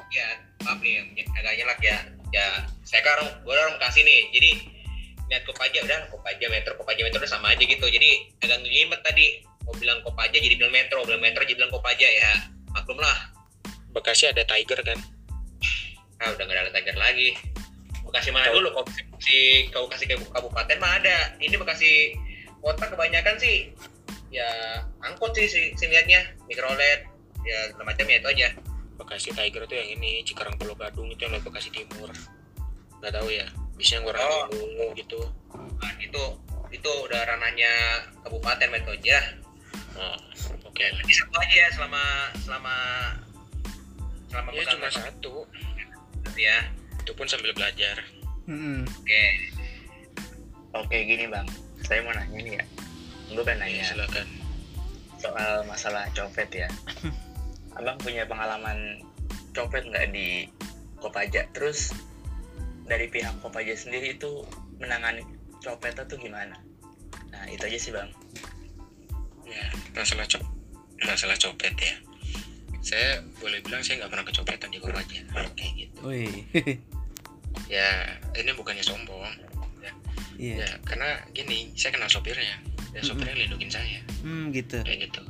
[0.09, 0.27] ya
[0.65, 1.07] maaf nih yang
[1.37, 1.97] agak nyelak ya
[2.33, 2.47] ya
[2.85, 4.51] saya kan orang gue orang Bekasi nih jadi
[5.29, 9.45] lihat Kopaja udah Kopaja Metro Kopaja Metro udah sama aja gitu jadi agak ngelimet tadi
[9.69, 12.33] mau bilang Kopaja jadi bilang Metro bilang Metro jadi bilang Kopaja ya
[12.73, 13.37] maklum lah.
[13.93, 14.99] Bekasi ada Tiger kan?
[16.21, 17.37] Ah udah nggak ada Tiger lagi.
[18.09, 18.89] Bekasi mana dulu kok
[19.21, 21.37] si kau kasih kabupaten mah ada.
[21.37, 22.17] Ini Bekasi
[22.65, 23.73] kota kebanyakan sih
[24.29, 24.49] ya
[25.05, 27.09] angkot sih si, si liatnya mikrolet
[27.45, 28.49] ya segala macam ya itu aja
[28.99, 32.11] Bekasi Tiger itu yang ini Cikarang Pulau Gadung itu yang lewat Bekasi Timur.
[32.99, 33.47] Nggak tahu ya
[33.79, 34.51] bisa yang orang Oh.
[34.51, 35.21] ungu gitu.
[35.55, 36.23] Nah, itu
[36.69, 37.71] itu udah ranahnya
[38.27, 39.19] kabupaten Metro aja
[39.99, 40.19] oh,
[40.67, 40.83] oke.
[40.83, 42.05] Ini satu aja ya selama
[42.43, 42.75] selama
[44.29, 45.35] selama ya cuma satu.
[46.27, 46.59] Gitu ya.
[47.07, 48.03] Itu pun sambil belajar.
[48.45, 49.23] Oke.
[50.77, 51.49] Oke gini bang,
[51.81, 52.65] saya mau nanya nih ya.
[53.33, 54.27] Gue pengen ya, nanya silakan.
[55.19, 56.69] soal masalah copet ya.
[57.79, 59.01] Abang punya pengalaman
[59.55, 60.51] copet nggak di
[60.99, 61.47] Kopaja?
[61.55, 61.95] Terus
[62.85, 64.43] dari pihak Kopaja sendiri itu
[64.77, 65.23] menangani
[65.59, 66.59] copetnya tuh gimana?
[67.31, 68.11] Nah itu aja sih bang.
[69.49, 69.65] ya
[69.97, 70.45] masalah cop
[71.01, 71.97] masalah copet ya
[72.85, 75.25] saya boleh bilang saya nggak pernah kecopetan di Kopaja
[75.57, 76.45] kayak gitu Wih.
[77.73, 77.89] ya
[78.37, 79.25] ini bukannya sombong
[80.39, 80.55] Iya.
[80.63, 82.61] ya karena gini saya kenal sopirnya
[82.93, 83.09] dan Mm-mm.
[83.09, 84.85] sopirnya lindungin saya Hmm, gitu.
[84.85, 85.25] kayak gitu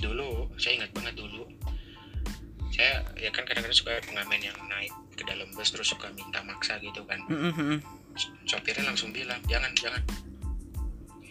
[0.00, 1.42] dulu saya ingat banget dulu
[2.74, 6.74] saya ya kan kadang-kadang suka pengamen yang naik ke dalam bus terus suka minta maksa
[6.82, 7.22] gitu kan.
[7.30, 7.78] Mm-mm.
[8.46, 10.02] sopirnya langsung bilang jangan jangan.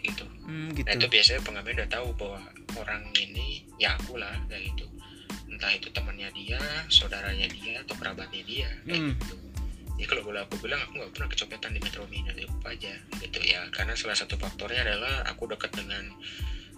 [0.04, 0.24] Gitu.
[0.44, 1.16] Hmm, nah itu gitu.
[1.16, 2.40] biasanya pengamen udah tahu bahwa
[2.80, 4.88] orang ini ya aku lah kayak gitu.
[5.52, 6.60] Entah itu temannya dia
[6.92, 9.16] saudaranya dia atau kerabatnya dia kayak Hmm.
[9.20, 9.36] gitu.
[10.00, 12.94] Ya kalau boleh aku bilang aku nggak pernah kecopetan di Metro Mini atau apa aja
[13.20, 13.64] gitu ya.
[13.72, 16.04] Karena salah satu faktornya adalah aku dekat dengan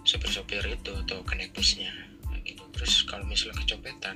[0.06, 1.90] sopir-sopir itu atau kenekbusnya
[2.30, 2.62] kayak gitu.
[2.78, 4.14] Terus kalau misalnya kecopetan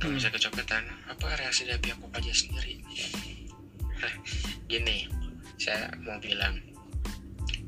[0.00, 0.16] kalau Hmm.
[0.16, 2.80] misalnya kecopetan apa reaksi dari pihak Kopaja sendiri
[4.00, 4.14] Hah,
[4.64, 5.04] gini
[5.54, 6.56] saya mau bilang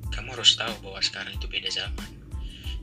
[0.08, 2.08] kamu harus tahu bahwa sekarang itu beda zaman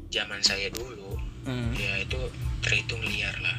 [0.09, 1.71] zaman saya dulu Hmm.
[1.73, 2.19] ya itu
[2.59, 3.55] terhitung liar lah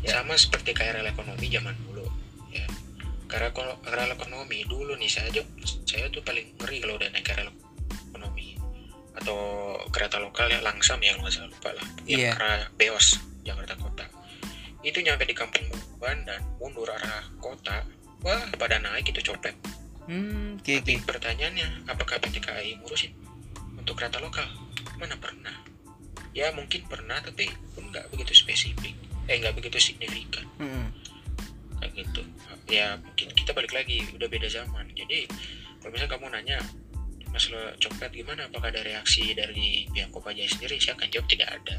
[0.00, 0.16] Ya.
[0.16, 2.06] sama seperti KRL ekonomi zaman dulu
[2.48, 2.64] ya
[3.26, 5.42] karena kalau KRL ekonomi dulu nih saya aja
[5.84, 7.50] saya tuh paling ngeri kalau udah naik KRL
[8.08, 8.56] ekonomi
[9.12, 9.36] atau
[9.90, 12.32] kereta lokal ya langsam ya nggak salah lupa lah yang Iya.
[12.38, 13.89] arah Beos Jakarta Kota
[14.80, 17.84] itu nyampe di Kampung Buban dan mundur arah kota
[18.20, 19.52] wah pada naik itu copet
[20.10, 21.06] Hmm, tapi oke.
[21.06, 23.14] pertanyaannya, apakah PT KAI ngurusin
[23.78, 24.42] untuk kereta lokal?
[24.98, 25.54] Mana pernah?
[26.34, 27.46] Ya mungkin pernah, tapi
[27.78, 28.90] pun nggak begitu spesifik.
[29.30, 30.90] Eh nggak begitu signifikan Mm-mm.
[31.78, 32.26] kayak gitu.
[32.66, 34.90] Ya mungkin kita balik lagi, udah beda zaman.
[34.98, 35.30] Jadi
[35.78, 36.58] kalau misalnya kamu nanya
[37.30, 40.82] masalah copet gimana, apakah ada reaksi dari pihak Kopaja sendiri?
[40.82, 41.76] Saya akan jawab tidak ada.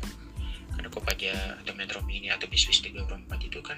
[0.81, 3.77] Karena Kopaja atau Metro Mini atau bis-bis 304 itu kan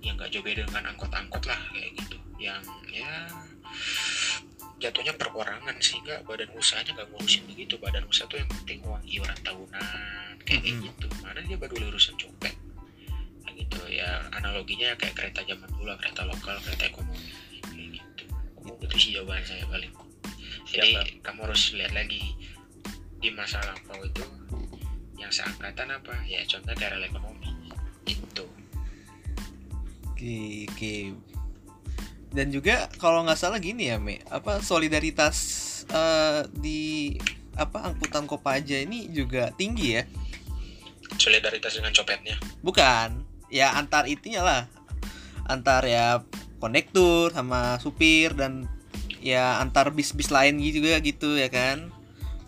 [0.00, 2.16] yang nggak jauh beda dengan angkot-angkot lah kayak gitu.
[2.40, 3.28] Yang ya
[4.80, 7.76] jatuhnya perorangan sehingga badan usahanya nggak ngurusin begitu.
[7.76, 10.88] Badan usaha tuh yang penting uang iuran tahunan kayak Mm-mm.
[10.88, 11.06] gitu.
[11.20, 12.56] Mana dia peduli urusan copet.
[13.44, 13.80] Kayak gitu.
[13.92, 17.20] Ya analoginya kayak kereta zaman dulu lah, kereta lokal kereta ekonomi
[17.68, 18.24] kayak gitu.
[18.80, 19.92] Itu sih jawaban saya paling.
[20.72, 22.32] Jadi kamu harus lihat lagi
[23.20, 24.24] di masa lampau itu
[25.18, 26.14] yang seangkatan apa?
[26.26, 27.48] Ya contohnya KRL ekonomi.
[28.04, 28.44] Itu.
[30.10, 30.94] Oke, oke.
[32.34, 35.36] Dan juga kalau nggak salah gini ya, Me, apa solidaritas
[35.86, 37.14] eh, di
[37.54, 40.02] apa angkutan Kopaja ini juga tinggi ya?
[41.18, 42.36] solidaritas dengan copetnya.
[42.60, 44.66] Bukan, ya antar itunya lah,
[45.46, 46.22] antar ya
[46.58, 48.66] konektur sama supir dan
[49.20, 51.90] ya antar bis-bis lain gitu juga gitu ya kan?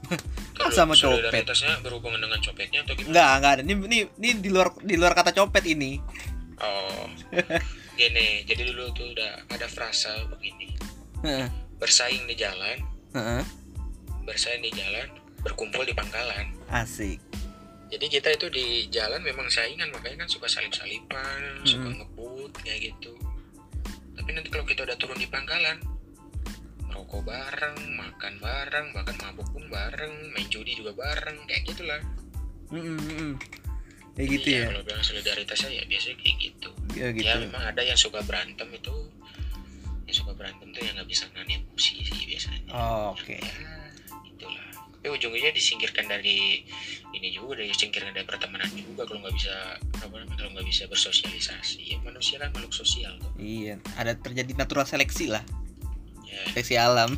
[0.72, 1.42] Sama copet.
[1.82, 3.62] berhubungan dengan copetnya atau gimana Enggak, enggak ada.
[3.62, 6.00] Ini, ini, ini di luar di luar kata copet ini.
[6.62, 7.04] Oh,
[8.00, 8.42] gini.
[8.48, 10.72] Jadi dulu tuh udah ada frasa begini.
[11.76, 12.76] Bersaing di jalan,
[14.24, 15.06] bersaing di jalan,
[15.44, 16.50] berkumpul di pangkalan.
[16.72, 17.20] Asik.
[17.86, 22.02] Jadi kita itu di jalan memang saingan, makanya kan suka salip-salipan, suka Mm-mm.
[22.02, 23.14] ngebut kayak gitu.
[24.18, 25.78] Tapi nanti kalau kita udah turun di pangkalan,
[27.06, 32.02] merokok bareng, makan bareng, bahkan mabuk pun bareng, main judi juga bareng, kayak gitulah.
[32.74, 33.32] Mm, mm.
[34.18, 34.64] Kayak gitu ya.
[34.74, 36.70] Kalau bilang solidaritasnya ya biasanya kayak gitu.
[36.98, 37.22] Ya gitu.
[37.30, 38.90] ya memang ada yang suka berantem itu
[40.06, 43.34] yang suka berantem tuh yang nggak bisa nahan emosi sih biasanya Oh, oke.
[43.34, 43.42] ya
[44.22, 46.62] itulah tapi ujung-ujungnya disingkirkan dari
[47.10, 49.54] ini juga dari disingkirkan dari pertemanan juga kalau nggak bisa
[49.98, 54.54] apa namanya kalau nggak bisa bersosialisasi ya manusia kan makhluk sosial tuh Iya, ada terjadi
[54.54, 55.42] natural seleksi lah,
[56.52, 57.16] seleksi alam.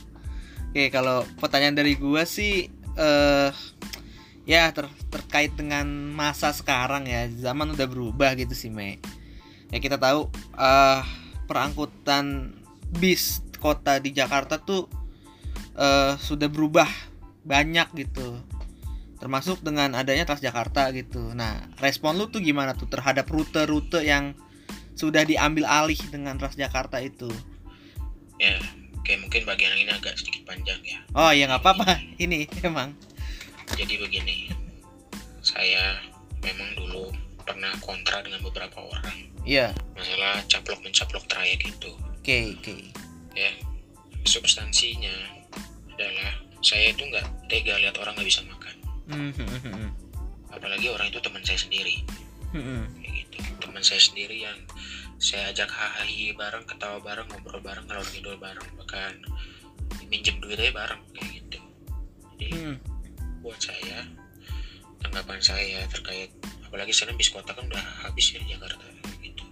[0.70, 3.50] Oke, kalau pertanyaan dari gua sih eh
[4.46, 8.98] ya ter- terkait dengan masa sekarang ya, zaman udah berubah gitu sih, Me.
[9.74, 11.02] Ya kita tahu eh
[11.50, 12.54] perangkutan
[12.98, 14.86] bis kota di Jakarta tuh
[15.74, 16.86] eh sudah berubah
[17.42, 18.38] banyak gitu.
[19.20, 21.36] Termasuk dengan adanya Transjakarta gitu.
[21.36, 24.32] Nah, respon lu tuh gimana tuh terhadap rute-rute yang
[24.96, 27.28] sudah diambil alih dengan Transjakarta itu.
[28.40, 28.56] Ya
[29.04, 30.98] kayak mungkin bagian ini agak sedikit panjang ya.
[31.12, 32.96] Oh ya nggak apa-apa, ini emang.
[33.78, 34.50] jadi begini
[35.46, 36.02] saya
[36.42, 37.14] memang dulu
[37.46, 39.30] pernah kontra dengan beberapa orang.
[39.44, 41.92] Iya, masalah caplok mencaplok trayek itu.
[42.20, 42.74] Oke oke.
[43.32, 43.52] ya
[44.28, 45.12] substansinya
[45.96, 48.74] adalah saya itu nggak tega lihat orang nggak bisa makan.
[49.10, 49.90] Hmm, hmm, hmm,
[50.52, 52.04] apalagi orang itu teman saya sendiri.
[52.52, 53.38] Kayak gitu.
[53.62, 54.58] Teman saya sendiri yang
[55.20, 59.12] saya ajak hahaha bareng ketawa bareng ngobrol bareng ngalor ngidul bareng bahkan
[60.08, 61.58] minjem duit aja bareng kayak gitu.
[62.40, 62.76] Jadi Hmm,
[63.44, 64.08] buat saya
[65.04, 66.32] tanggapan saya terkait
[66.64, 68.80] apalagi sekarang bis kota kan udah habis ya di Jakarta
[69.20, 69.44] gitu.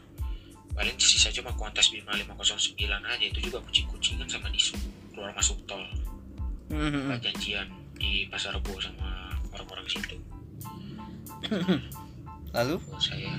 [0.72, 4.60] Paling sisa cuma kontes Bima 509 aja itu juga kucing-kucingan sama di
[5.12, 5.84] keluar masuk tol.
[6.72, 7.68] Hmm, janjian
[8.00, 10.16] di pasar rebo sama orang-orang situ.
[12.56, 12.80] Lalu?
[12.88, 13.36] buat saya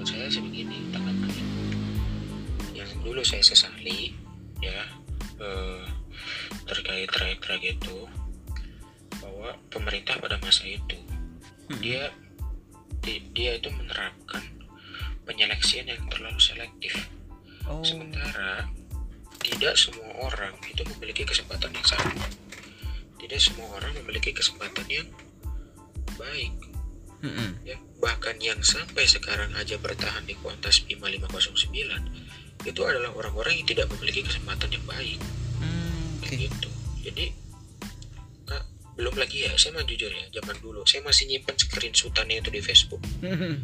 [0.00, 1.44] buat saya sih begini tanggapannya
[2.72, 4.16] yang dulu saya sesali
[4.64, 4.88] ya
[5.36, 5.84] eh,
[6.64, 8.08] terkait trayek-trayek itu
[9.20, 10.96] bahwa pemerintah pada masa itu
[11.84, 12.08] dia
[13.04, 14.40] di- dia itu menerapkan
[15.28, 16.96] penyeleksian yang terlalu selektif.
[17.68, 17.84] Oh.
[17.84, 18.72] sementara
[19.44, 22.24] tidak semua orang itu memiliki kesempatan yang sama.
[23.20, 25.12] Tidak semua orang memiliki kesempatan yang
[26.16, 26.69] baik
[27.20, 27.50] Hmm, hmm.
[27.64, 31.68] ya bahkan yang sampai sekarang aja bertahan di kuantas Bima 509
[32.64, 35.20] itu adalah orang-orang yang tidak memiliki kesempatan yang baik
[35.60, 36.32] Hmm, Oke.
[36.32, 36.68] kayak gitu
[37.04, 37.24] jadi
[38.44, 38.64] kak
[38.96, 42.60] belum lagi ya saya mah jujur ya zaman dulu saya masih nyimpen screenshotannya itu di
[42.60, 43.56] Facebook Hmm, hmm.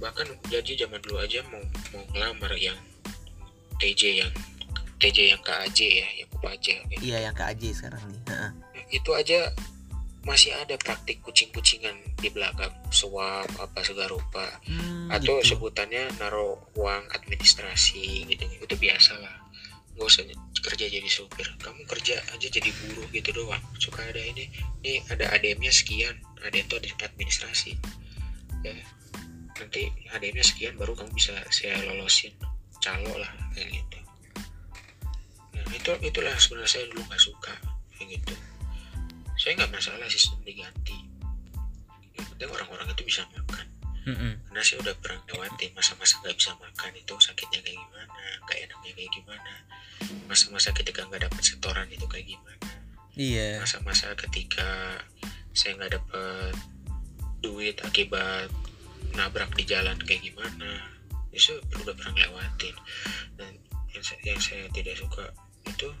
[0.00, 1.60] bahkan jadi zaman dulu aja mau
[1.92, 2.76] mau ngelamar yang
[3.76, 4.32] TJ yang
[4.96, 8.20] TJ yang KAJ ya yang kayak Iya yang ke AJ sekarang nih.
[8.28, 8.50] Heeh.
[8.90, 9.52] itu aja
[10.20, 14.44] masih ada praktik kucing-kucingan di belakang suap apa segala rupa.
[14.68, 15.56] Hmm, atau gitu.
[15.56, 18.44] sebutannya naruh uang administrasi gitu.
[18.60, 19.36] Itu biasa lah.
[19.96, 20.22] Nggak usah
[20.60, 21.48] kerja jadi supir.
[21.56, 23.64] Kamu kerja aja jadi buruh gitu doang.
[23.80, 24.52] Suka ada ini.
[24.84, 27.72] Ini ada ADM-nya sekian ADM itu ada administrasi.
[28.60, 28.76] Ya.
[29.56, 32.36] Nanti ADM-nya sekian baru kamu bisa saya lolosin.
[32.84, 33.98] Calo lah kayak gitu.
[35.56, 37.52] Nah itu itulah sebenarnya saya dulu nggak suka
[37.96, 38.32] kayak gitu
[39.40, 41.00] saya nggak masalah sistem diganti.
[42.12, 43.64] Yang penting orang-orang itu bisa makan.
[44.00, 44.34] Hmm, hmm.
[44.48, 48.92] karena saya udah pernah lewatin masa-masa nggak bisa makan itu sakitnya kayak gimana nggak enaknya
[48.96, 49.52] kayak gimana.
[50.24, 52.68] Masa-masa ketika nggak dapat setoran itu kayak gimana.
[53.20, 53.60] Iya.
[53.60, 54.96] masa-masa ketika
[55.52, 56.54] saya nggak dapat
[57.44, 58.48] duit akibat
[59.12, 60.96] nabrak di jalan kayak gimana.
[61.32, 62.76] Itu udah pernah lewatin
[63.36, 63.52] dan
[63.92, 65.28] yang saya, yang saya tidak suka
[65.68, 65.92] itu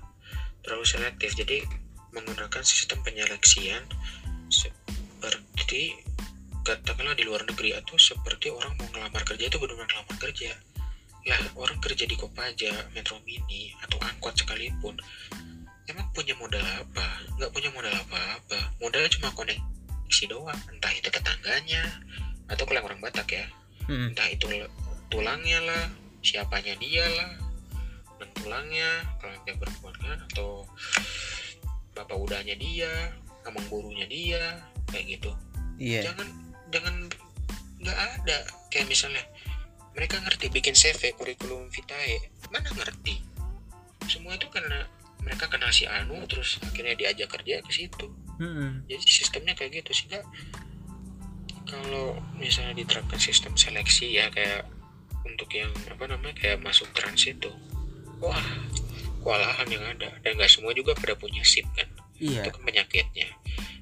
[0.64, 1.36] terlalu selektif.
[1.36, 1.68] Jadi
[2.14, 3.82] menggunakan sistem penyeleksian
[4.50, 5.94] seperti
[6.66, 10.50] katakanlah di luar negeri atau seperti orang mau ngelamar kerja itu benar-benar ngelamar kerja.
[11.28, 14.96] Lah orang kerja di Kopaja, Metro Mini atau angkot sekalipun
[15.88, 17.06] emang punya modal apa?
[17.38, 18.78] Nggak punya modal apa-apa.
[18.78, 20.60] Modalnya cuma koneksi doang.
[20.70, 21.82] Entah itu tetangganya
[22.50, 23.46] atau kalau orang Batak ya.
[23.90, 24.14] Hmm.
[24.14, 24.46] entah itu
[25.10, 25.90] tulangnya lah
[26.22, 27.34] siapanya dia lah
[28.22, 30.62] dan tulangnya kalau yang perempuan kan atau
[32.00, 33.12] bapak udahnya dia
[33.44, 35.30] amang burunya dia kayak gitu.
[35.80, 36.12] Iya.
[36.12, 36.28] jangan
[36.72, 36.94] jangan
[37.80, 38.38] nggak ada.
[38.68, 39.24] Kayak misalnya
[39.96, 42.20] mereka ngerti bikin CV kurikulum vitae.
[42.48, 43.20] Mana ngerti?
[44.08, 44.88] Semua itu karena
[45.20, 48.08] mereka kenal si Anu terus akhirnya diajak kerja ke situ.
[48.40, 48.72] Hmm, hmm.
[48.88, 50.24] jadi sistemnya kayak gitu sehingga
[51.68, 54.64] kalau misalnya diterapkan sistem seleksi ya kayak
[55.28, 57.52] untuk yang apa namanya kayak masuk trans itu
[58.18, 58.40] wah
[59.20, 62.44] kewalahan yang ada dan nggak semua juga pada punya SIP kan Iya.
[62.44, 63.28] itu kan penyakitnya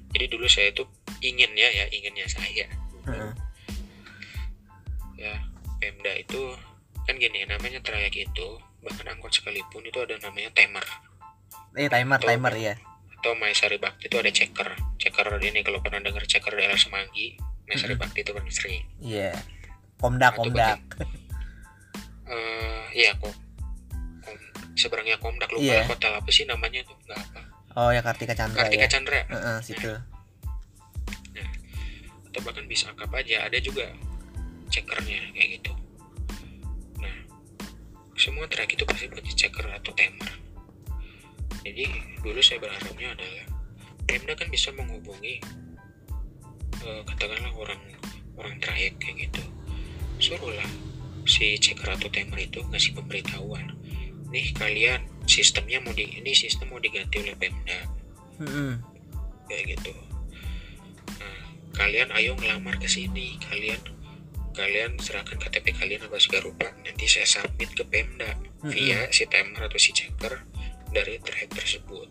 [0.09, 0.83] jadi dulu saya itu
[1.19, 2.65] ingin ya ya inginnya saya
[3.03, 3.31] Heeh.
[5.17, 5.33] ya
[5.77, 6.55] Pemda itu
[7.03, 8.47] kan gini namanya trayek itu
[8.79, 10.85] bahkan angkot sekalipun itu ada namanya timer
[11.75, 12.27] Eh timer Tuh.
[12.27, 12.73] timer ya.
[13.19, 17.35] atau Maesari Bakti itu ada checker checker ini kalau pernah dengar checker daerah Semanggi
[17.67, 18.01] Maesari Mm-mm.
[18.01, 19.35] Bakti itu kan sering Iya.
[19.99, 20.79] Komdak Nah, itu komdak.
[22.31, 23.35] eh iya kok
[24.79, 25.83] seberangnya Komdak lupa Iya.
[25.83, 27.41] hotel apa sih namanya tuh nggak apa.
[27.75, 28.89] Oh ya Kartika Chandra Kartika ya.
[28.89, 29.19] Chandra.
[29.27, 29.91] Heeh, situ.
[32.29, 33.89] Atau bahkan bisa angkap aja ada juga
[34.69, 35.73] checkernya kayak gitu.
[37.01, 37.15] Nah
[38.15, 40.29] semua track itu pasti punya checker atau timer.
[41.65, 41.85] Jadi
[42.23, 43.45] dulu saya berharapnya adalah
[44.07, 45.37] Pemda kan bisa menghubungi
[46.81, 47.81] eh, katakanlah orang
[48.37, 49.43] orang trayek kayak gitu.
[50.21, 50.69] Suruhlah
[51.25, 53.73] si checker atau timer itu ngasih pemberitahuan
[54.29, 57.79] nih kalian sistemnya mau di ini sistem mau diganti oleh Pemda.
[58.39, 58.71] Mm-mm.
[59.49, 59.91] kayak gitu.
[61.19, 61.39] Nah,
[61.75, 63.35] kalian ayo ngelamar ke sini.
[63.41, 63.81] Kalian
[64.55, 66.69] kalian serahkan KTP kalian apa segala rupa.
[66.85, 68.71] Nanti saya submit ke Pemda Mm-mm.
[68.71, 70.45] via si timer atau si checker
[70.93, 72.07] dari track tersebut.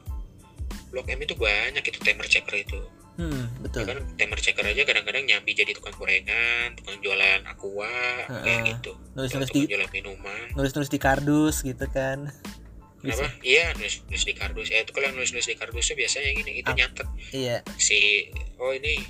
[0.90, 3.82] Blok M itu banyak itu timer checker itu Hmm, betul.
[3.82, 7.90] Kan timer checker aja kadang-kadang nyambi jadi tukang gorengan tukang jualan aqua
[8.24, 8.60] kayak Heeh.
[8.72, 8.94] gitu.
[9.12, 10.44] Nulis-nulis tukang di jualan minuman.
[10.54, 12.30] nulis-nulis di kardus gitu kan.
[13.02, 13.26] Kenapa?
[13.42, 14.70] Iya nulis, nulis di kardus.
[14.70, 16.78] Ya itu kalau nulis nulis di kardus itu biasanya gini, itu Ah.
[16.78, 17.08] nyatet.
[17.30, 17.56] iya.
[17.74, 19.02] Si oh ini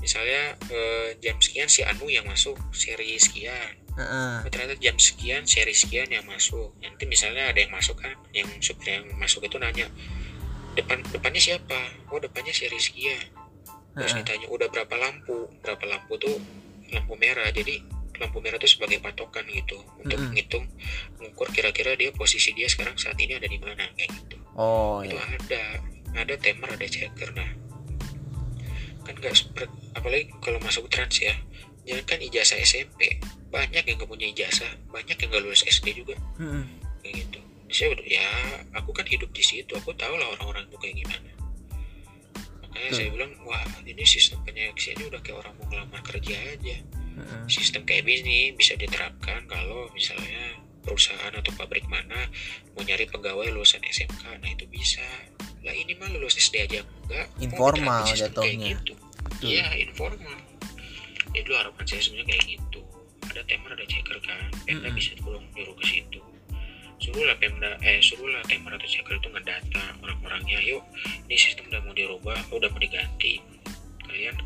[0.00, 3.76] misalnya eh, jam sekian si Anu yang masuk seri sekian.
[3.92, 4.34] Heeh.
[4.40, 6.72] oh, ternyata jam sekian seri sekian yang masuk.
[6.80, 9.84] Nanti misalnya ada yang masuk kan yang supir yang masuk itu nanya
[10.72, 11.76] depan depannya siapa?
[12.08, 13.20] Oh depannya seri sekian
[13.92, 15.48] terus ditanya udah berapa lampu?
[15.60, 16.36] Berapa lampu tuh?
[16.92, 17.48] Lampu merah.
[17.52, 20.30] Jadi lampu merah itu sebagai patokan gitu untuk Mm-mm.
[20.30, 20.64] menghitung
[21.18, 24.36] mengukur kira-kira dia posisi dia sekarang saat ini ada di mana kayak gitu.
[24.54, 25.26] Oh itu iya.
[25.26, 25.62] ada
[26.22, 27.34] ada timer ada checker.
[27.34, 27.50] Nah
[29.02, 29.34] kan nggak
[29.98, 31.34] apalagi kalau masuk trans ya
[31.82, 33.18] jangan kan ijazah SMP
[33.50, 36.14] banyak yang nggak punya ijazah banyak yang nggak lulus SD juga.
[36.38, 36.64] Mm-mm.
[37.02, 37.40] kayak gitu.
[37.72, 38.28] Saya udah ya
[38.76, 41.41] aku kan hidup di situ aku tahu lah orang-orang itu kayak gimana
[42.72, 42.98] makanya Betul.
[43.04, 46.76] saya bilang wah ini sistem penyeleksiannya udah kayak orang mau ngelamar kerja aja.
[47.12, 47.44] Heeh.
[47.44, 52.24] sistem kayak ini bisa diterapkan kalau misalnya perusahaan atau pabrik mana
[52.72, 55.04] mau nyari pegawai lulusan SMK nah itu bisa.
[55.60, 57.28] Lah ini mah lulus SD aja enggak.
[57.44, 58.72] Informal jatuhnya.
[58.72, 58.96] gitu.
[59.44, 60.40] Iya informal.
[61.36, 62.80] Ya dulu harapan saya sebenarnya kayak gitu.
[63.28, 64.48] Ada timer ada checker kan.
[64.64, 64.96] Pemda Mm-mm.
[64.96, 66.31] bisa tolong nyuruh ke situ
[67.02, 70.62] suruhlah Pemda eh suruhlah timer atau checker itu ngedata orang-orangnya.
[70.62, 70.86] Yuk
[71.26, 73.42] ini sistem udah mau dirubah udah mau diganti.
[74.06, 74.36] Kalian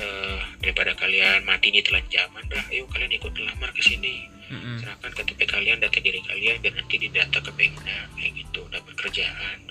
[0.00, 4.26] eh, daripada kalian mati di telan zaman dah ayo kalian ikut lamar ke sini.
[4.50, 4.82] Mm-mm.
[4.82, 9.70] serahkan KTP kalian data diri kalian dan nanti didata ke Pemda kayak gitu dapat kerjaan.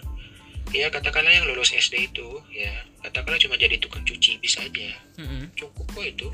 [0.70, 2.72] Ya katakanlah yang lulus SD itu ya.
[3.02, 4.96] Katakanlah cuma jadi tukang cuci bisa aja.
[5.58, 6.30] Cukup kok itu.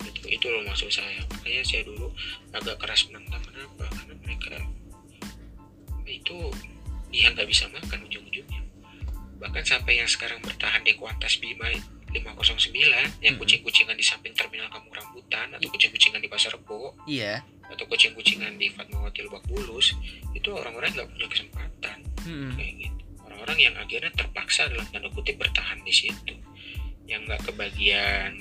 [0.00, 1.20] Itu itu loh maksud saya.
[1.34, 2.08] Makanya saya dulu
[2.54, 3.84] agak keras menentang kenapa?
[3.90, 4.56] Karena mereka
[6.10, 6.38] itu
[7.10, 8.62] dia nggak bisa makan ujung-ujungnya
[9.40, 11.70] bahkan sampai yang sekarang bertahan di Kuantas Bima
[12.10, 17.40] 509 yang kucing-kucingan di samping terminal kampung rambutan atau kucing-kucingan di pasar Rebo iya
[17.70, 19.94] atau kucing-kucingan di Fatmawati Lebak Bulus
[20.34, 22.58] itu orang-orang nggak punya kesempatan Mm-mm.
[22.58, 26.34] kayak gitu orang-orang yang akhirnya terpaksa dalam tanda kutip bertahan di situ
[27.06, 28.34] yang nggak kebagian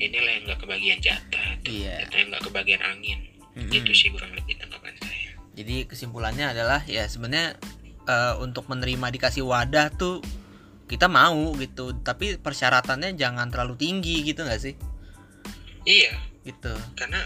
[0.00, 1.72] inilah yang nggak kebagian jatah tuh.
[1.76, 2.08] Iya.
[2.08, 3.20] jatah yang nggak kebagian angin
[3.52, 3.68] Mm-mm.
[3.68, 4.79] itu sih kurang lebih tanggapan
[5.54, 7.58] jadi kesimpulannya adalah ya sebenarnya
[8.06, 10.22] eh, untuk menerima dikasih wadah tuh
[10.90, 11.94] kita mau gitu.
[12.02, 14.74] Tapi persyaratannya jangan terlalu tinggi gitu nggak sih?
[15.86, 16.18] Iya.
[16.42, 16.74] Gitu.
[16.98, 17.22] Karena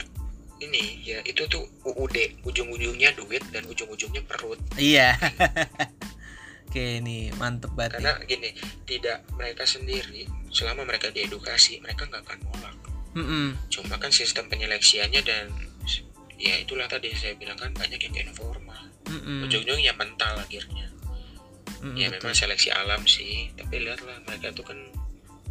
[0.60, 4.60] ini ya itu tuh UUD ujung-ujungnya duit dan ujung-ujungnya perut.
[4.76, 5.16] Iya.
[6.74, 8.50] Oke nih mantep banget karena gini
[8.82, 12.74] tidak mereka sendiri selama mereka diedukasi mereka nggak akan nolak.
[12.74, 13.22] Nih.
[13.22, 13.46] Mm-mm.
[13.70, 15.54] cuma kan sistem penyeleksiannya dan
[16.38, 19.46] ya itulah tadi saya bilang kan banyak yang informal Mm-mm.
[19.46, 20.88] ujung-ujungnya mental akhirnya.
[21.84, 22.20] Mm-mm, ya betul.
[22.24, 24.78] memang seleksi alam sih tapi lihatlah mereka tuh kan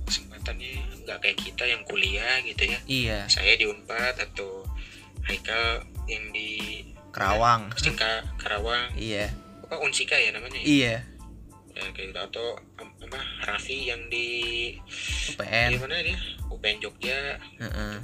[0.04, 2.80] kesempatannya nggak kayak kita yang kuliah gitu ya.
[2.90, 3.20] Iya.
[3.32, 4.68] Saya di Unpad atau
[5.24, 7.72] Haikal yang di Kerawang.
[7.78, 9.32] Singka Karawang iya.
[9.64, 10.66] Apa Unsika ya namanya ya?
[10.66, 10.96] iya.
[11.74, 12.20] Ya kayak gitu.
[12.20, 14.28] Atau apa Raffi yang di
[14.76, 16.18] di UPN mana dia?
[16.50, 17.40] UPN Jogja.
[17.62, 17.96] Heeh.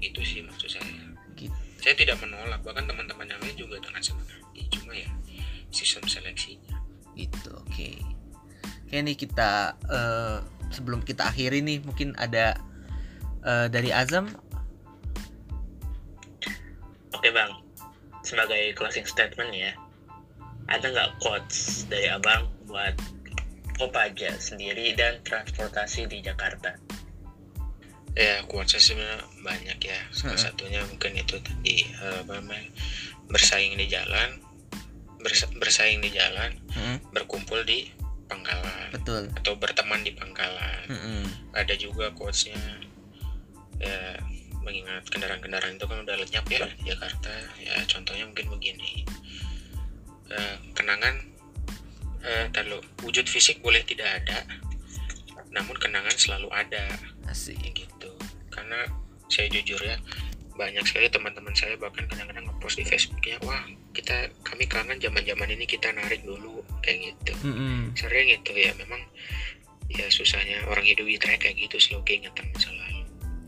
[0.00, 1.09] itu sih maksud saya.
[1.80, 4.68] Saya tidak menolak bahkan teman-teman yang lain juga dengan senang hati.
[4.68, 5.08] Cuma ya
[5.72, 6.76] sistem seleksinya.
[7.16, 7.90] Gitu oke.
[8.86, 12.60] Oke nih kita eh, sebelum kita akhiri nih mungkin ada
[13.42, 14.28] eh, dari Azam?
[17.16, 17.52] Oke bang,
[18.24, 19.76] sebagai closing statement ya,
[20.72, 22.96] ada nggak quotes dari abang buat
[23.80, 26.76] Kopaja sendiri dan transportasi di Jakarta?
[28.14, 30.00] Ya kuasa sebenarnya banyak ya.
[30.10, 32.66] Salah satunya mungkin itu tadi eh, apa namanya
[33.30, 34.42] bersaing di jalan
[35.20, 37.86] bersa- bersaing di jalan Heeh, berkumpul di
[38.26, 39.26] pangkalan betul.
[39.36, 40.86] atau berteman di pangkalan.
[40.88, 41.24] Heeh.
[41.54, 42.58] ada juga quotesnya
[43.80, 44.16] ya
[44.60, 47.32] mengingat kendaraan-kendaraan itu kan udah lenyap ya di Jakarta.
[47.58, 49.02] Ya contohnya mungkin begini.
[50.30, 51.16] Eh, kenangan
[52.20, 52.78] eh dulu.
[53.08, 54.44] wujud fisik boleh tidak ada
[55.50, 56.84] namun kenangan selalu ada
[57.30, 58.10] asik gitu.
[58.50, 58.84] Karena
[59.30, 59.96] saya jujur ya
[60.60, 63.64] banyak sekali teman-teman saya bahkan kadang-kadang ngepost di Facebooknya wah
[63.96, 67.32] kita kami kangen zaman-zaman ini kita narik dulu kayak gitu.
[67.48, 67.96] Mm-mm.
[67.96, 69.00] sering itu ya memang
[69.88, 73.02] ya susahnya orang hidup di track kayak gitu selalu keingetan masa lalu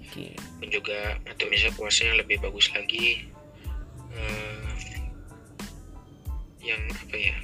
[0.09, 0.26] oke.
[0.57, 3.28] Pun juga atau misalnya puasanya lebih bagus lagi
[4.16, 4.72] eh,
[6.64, 7.37] yang apa ya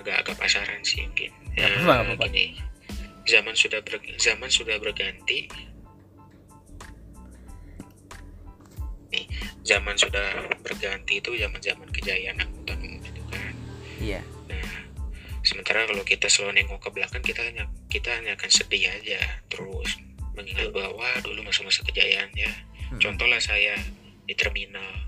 [0.00, 1.28] agak-agak pasaran sih mungkin.
[1.60, 2.26] Eh, apa-apa, nggak apa-apa.
[2.32, 2.46] gini
[3.28, 5.44] zaman sudah ber- zaman sudah berganti
[9.10, 9.26] nih
[9.66, 13.52] zaman sudah berganti itu zaman zaman kejayaan angkutan umum itu kan
[14.00, 14.70] iya Nah,
[15.46, 19.96] sementara kalau kita selalu nengok ke belakang, kita hanya kita hanya akan sedih aja terus
[20.34, 22.50] mengingat bahwa dulu masa-masa kejayaannya.
[22.90, 23.00] Mm.
[23.00, 23.78] Contohlah saya
[24.26, 25.06] di terminal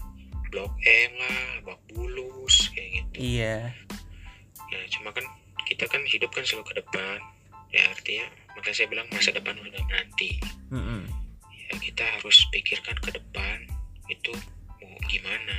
[0.53, 3.16] Blok M lah, Bak Bulus kayak gitu.
[3.40, 3.72] iya
[4.72, 5.24] Ya, cuma kan
[5.68, 7.18] kita kan hidup kan selalu ke depan.
[7.72, 10.40] Ya artinya, makanya saya bilang masa depan udah nanti.
[10.72, 11.09] Mm-mm.
[11.48, 13.68] Ya kita harus pikirkan ke depan
[14.12, 14.32] itu
[14.80, 15.56] mau gimana.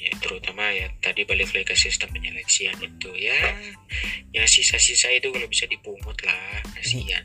[0.00, 3.36] Ya terutama ya tadi balik lagi ke sistem penyeleksian itu ya
[4.32, 7.20] yang sisa-sisa itu kalau bisa dipungut lah kasihan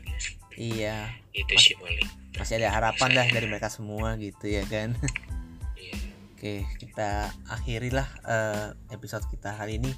[0.60, 2.04] iya itu Mas- sih paling
[2.36, 4.92] masih ada harapan dah dari mereka semua gitu ya kan
[5.72, 5.96] Iya.
[6.36, 9.96] Oke, kita akhirilah eh, episode kita hari ini.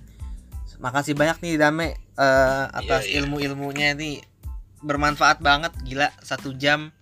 [0.78, 3.18] Makasih banyak nih Dame eh, atas Iya, iya.
[3.26, 4.22] ilmu-ilmunya nih
[4.86, 6.94] bermanfaat banget, gila satu jam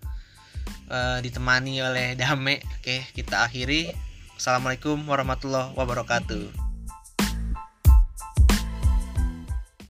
[0.91, 2.63] eh, ditemani oleh Dame.
[2.79, 3.95] Oke, kita akhiri.
[4.37, 6.66] Assalamualaikum warahmatullahi wabarakatuh.